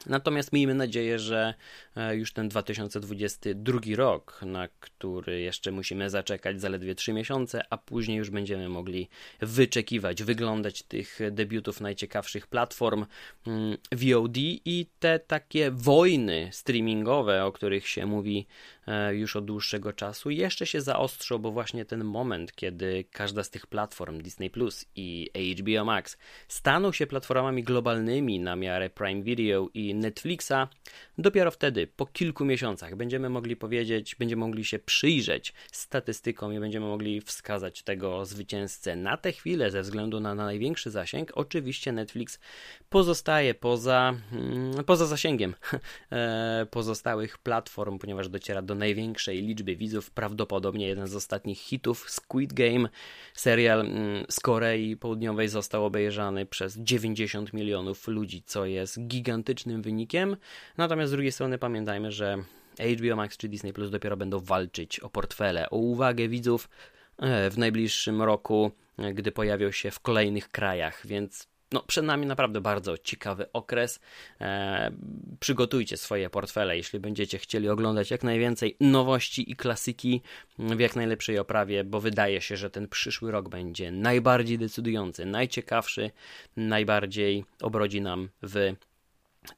Natomiast 0.07 0.53
miejmy 0.53 0.75
nadzieję, 0.75 1.19
że 1.19 1.55
e, 1.97 2.17
już 2.17 2.33
ten 2.33 2.49
2022 2.49 3.81
rok, 3.97 4.41
na 4.47 4.69
który 4.81 5.41
jeszcze 5.41 5.73
musimy 5.73 6.11
zaczekać 6.11 6.61
zaledwie 6.61 6.95
3 6.95 7.13
miesiące, 7.13 7.63
a 7.71 7.79
później 7.79 8.19
już 8.19 8.31
będziemy 8.31 8.69
mogli 8.69 9.09
wyczekiwać, 9.41 10.23
wyglądać 10.23 10.83
tych 10.83 11.19
debiutów 11.31 11.81
najciekawszych 11.81 12.47
platform 12.47 13.07
mm, 13.47 13.77
VOD 13.93 14.37
i 14.37 14.87
te 14.99 15.19
takie 15.19 15.71
wojny 15.71 16.49
streamingowe, 16.53 17.45
o 17.45 17.53
których 17.53 17.89
się 17.89 18.07
mówi 18.07 18.47
e, 18.87 19.15
już 19.15 19.37
od 19.37 19.45
dłuższego 19.45 19.93
czasu, 19.93 20.31
jeszcze 20.31 20.67
się 20.67 20.81
zaostrzą, 20.81 21.39
bo 21.39 21.53
właśnie 21.53 21.85
ten 21.85 22.05
moment, 22.05 22.53
kiedy 22.53 23.05
każda 23.11 23.45
z 23.45 23.51
tych 23.51 23.67
platform, 23.67 24.23
Disney 24.23 24.51
Plus 24.51 24.87
i 24.97 25.31
HBO 25.61 25.85
Max, 25.85 26.17
staną 26.49 26.93
się 26.93 27.07
platformami 27.07 27.63
globalnymi 27.63 28.41
na 28.41 28.57
miarę 28.57 28.91
Prime 28.91 29.23
Video 29.23 29.69
i 29.75 29.92
Netflixa, 29.95 30.69
dopiero 31.19 31.51
wtedy, 31.51 31.87
po 31.87 32.07
kilku 32.07 32.45
miesiącach, 32.45 32.97
będziemy 32.97 33.29
mogli 33.29 33.57
powiedzieć, 33.57 34.15
będziemy 34.15 34.41
mogli 34.41 34.65
się 34.65 34.79
przyjrzeć 34.79 35.55
statystykom 35.73 36.55
i 36.55 36.61
będziemy 36.61 36.87
mogli 36.87 37.21
wskazać 37.21 37.83
tego 37.83 38.25
zwycięzcę. 38.25 38.97
Na 38.97 39.17
tę 39.17 39.33
chwilę, 39.33 39.71
ze 39.71 39.83
względu 39.83 40.21
na, 40.21 40.35
na 40.35 40.45
największy 40.45 40.91
zasięg, 40.91 41.33
oczywiście 41.35 41.93
Netflix 41.93 42.39
pozostaje 42.91 43.55
poza, 43.55 44.15
hmm, 44.31 44.85
poza 44.85 45.07
zasięgiem 45.07 45.55
e, 46.13 46.67
pozostałych 46.71 47.39
platform, 47.39 47.99
ponieważ 47.99 48.29
dociera 48.29 48.63
do 48.63 48.75
największej 48.75 49.43
liczby 49.43 49.77
widzów. 49.77 50.11
Prawdopodobnie 50.11 50.87
jeden 50.87 51.07
z 51.07 51.15
ostatnich 51.15 51.59
hitów, 51.59 52.11
Squid 52.11 52.53
Game, 52.53 52.89
serial 53.35 53.81
mm, 53.81 54.25
z 54.29 54.41
Korei 54.41 54.97
Południowej, 54.97 55.49
został 55.49 55.85
obejrzany 55.85 56.47
przez 56.47 56.79
90 56.79 57.53
milionów 57.53 58.09
ludzi, 58.09 58.43
co 58.47 58.67
jest 58.67 59.07
gigantycznym 59.07 59.82
wynikiem. 59.83 60.37
Natomiast 60.77 61.09
z 61.09 61.13
drugiej 61.13 61.33
strony 61.33 61.59
pamiętajmy, 61.59 62.13
że 62.13 62.39
HBO 62.99 63.17
Max 63.17 63.37
czy 63.37 63.49
Disney 63.49 63.73
Plus 63.73 63.91
dopiero 63.91 64.17
będą 64.17 64.39
walczyć 64.39 65.01
o 65.01 65.11
portfele, 65.11 65.71
o 65.71 65.77
uwagę 65.77 66.29
widzów 66.29 66.69
e, 67.19 67.51
w 67.51 67.59
najbliższym 67.59 68.23
roku, 68.23 68.71
e, 68.99 69.15
gdy 69.15 69.33
pojawią 69.33 69.71
się 69.71 69.91
w 69.91 70.01
kolejnych 70.01 70.49
krajach, 70.49 71.07
więc 71.07 71.53
no, 71.73 71.83
przed 71.83 72.05
nami 72.05 72.27
naprawdę 72.27 72.61
bardzo 72.61 72.99
ciekawy 72.99 73.53
okres. 73.53 74.01
E, 74.41 74.93
przygotujcie 75.41 75.97
swoje 75.97 76.31
portfele, 76.31 76.77
jeśli 76.77 77.01
będziecie 77.01 77.39
chcieli 77.39 77.69
oglądać 77.69 78.11
jak 78.11 78.23
najwięcej 78.23 78.77
nowości 78.81 79.51
i 79.51 79.57
klasyki 79.57 80.23
w 80.59 80.81
jak 80.81 80.97
najlepszej 80.97 81.39
oprawie, 81.39 81.85
bo 81.85 82.01
wydaje 82.01 82.41
się, 82.41 82.57
że 82.57 82.71
ten 82.71 82.89
przyszły 82.89 83.31
rok 83.31 83.49
będzie 83.49 83.91
najbardziej 83.91 84.59
decydujący, 84.59 85.27
najciekawszy, 85.27 86.11
najbardziej 86.57 87.45
obrodzi 87.63 88.01
nam 88.01 88.29
w 88.43 88.73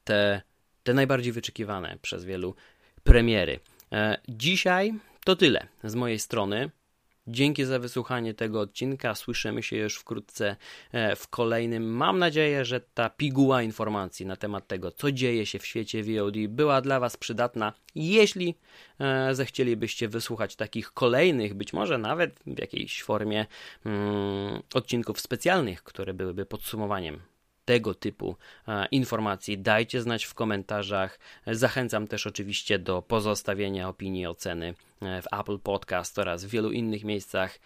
te, 0.03 0.41
te 0.83 0.93
najbardziej 0.93 1.33
wyczekiwane 1.33 1.97
przez 2.01 2.25
wielu 2.25 2.55
premiery. 3.03 3.59
E, 3.91 4.17
dzisiaj 4.27 4.93
to 5.25 5.35
tyle 5.35 5.67
z 5.83 5.95
mojej 5.95 6.19
strony. 6.19 6.71
Dzięki 7.27 7.65
za 7.65 7.79
wysłuchanie 7.79 8.33
tego 8.33 8.59
odcinka. 8.59 9.15
Słyszymy 9.15 9.63
się 9.63 9.77
już 9.77 9.95
wkrótce 9.95 10.55
e, 10.91 11.15
w 11.15 11.27
kolejnym. 11.27 11.83
Mam 11.83 12.19
nadzieję, 12.19 12.65
że 12.65 12.79
ta 12.79 13.09
piguła 13.09 13.61
informacji 13.61 14.25
na 14.25 14.35
temat 14.35 14.67
tego, 14.67 14.91
co 14.91 15.11
dzieje 15.11 15.45
się 15.45 15.59
w 15.59 15.65
świecie 15.65 16.03
VOD, 16.03 16.35
była 16.49 16.81
dla 16.81 16.99
Was 16.99 17.17
przydatna. 17.17 17.73
Jeśli 17.95 18.55
e, 18.99 19.35
zechcielibyście 19.35 20.07
wysłuchać 20.07 20.55
takich 20.55 20.91
kolejnych, 20.91 21.53
być 21.53 21.73
może 21.73 21.97
nawet 21.97 22.39
w 22.47 22.59
jakiejś 22.59 23.03
formie 23.03 23.45
mm, 23.85 24.61
odcinków 24.73 25.19
specjalnych, 25.21 25.83
które 25.83 26.13
byłyby 26.13 26.45
podsumowaniem 26.45 27.21
tego 27.65 27.93
typu 27.93 28.35
informacji, 28.91 29.57
dajcie 29.57 30.01
znać 30.01 30.25
w 30.25 30.33
komentarzach. 30.33 31.19
Zachęcam 31.47 32.07
też 32.07 32.27
oczywiście 32.27 32.79
do 32.79 33.01
pozostawienia 33.01 33.89
opinii, 33.89 34.27
oceny 34.27 34.73
e, 35.01 35.21
w 35.21 35.25
Apple 35.39 35.59
Podcast 35.59 36.19
oraz 36.19 36.45
w 36.45 36.49
wielu 36.49 36.71
innych 36.71 37.03
miejscach. 37.03 37.59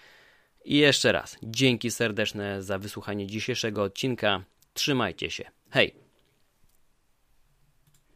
I 0.65 0.77
jeszcze 0.77 1.11
raz, 1.11 1.37
dzięki 1.43 1.91
serdeczne 1.91 2.63
za 2.63 2.77
wysłuchanie 2.77 3.27
dzisiejszego 3.27 3.83
odcinka. 3.83 4.43
Trzymajcie 4.73 5.31
się. 5.31 5.51
Hej! 5.69 6.08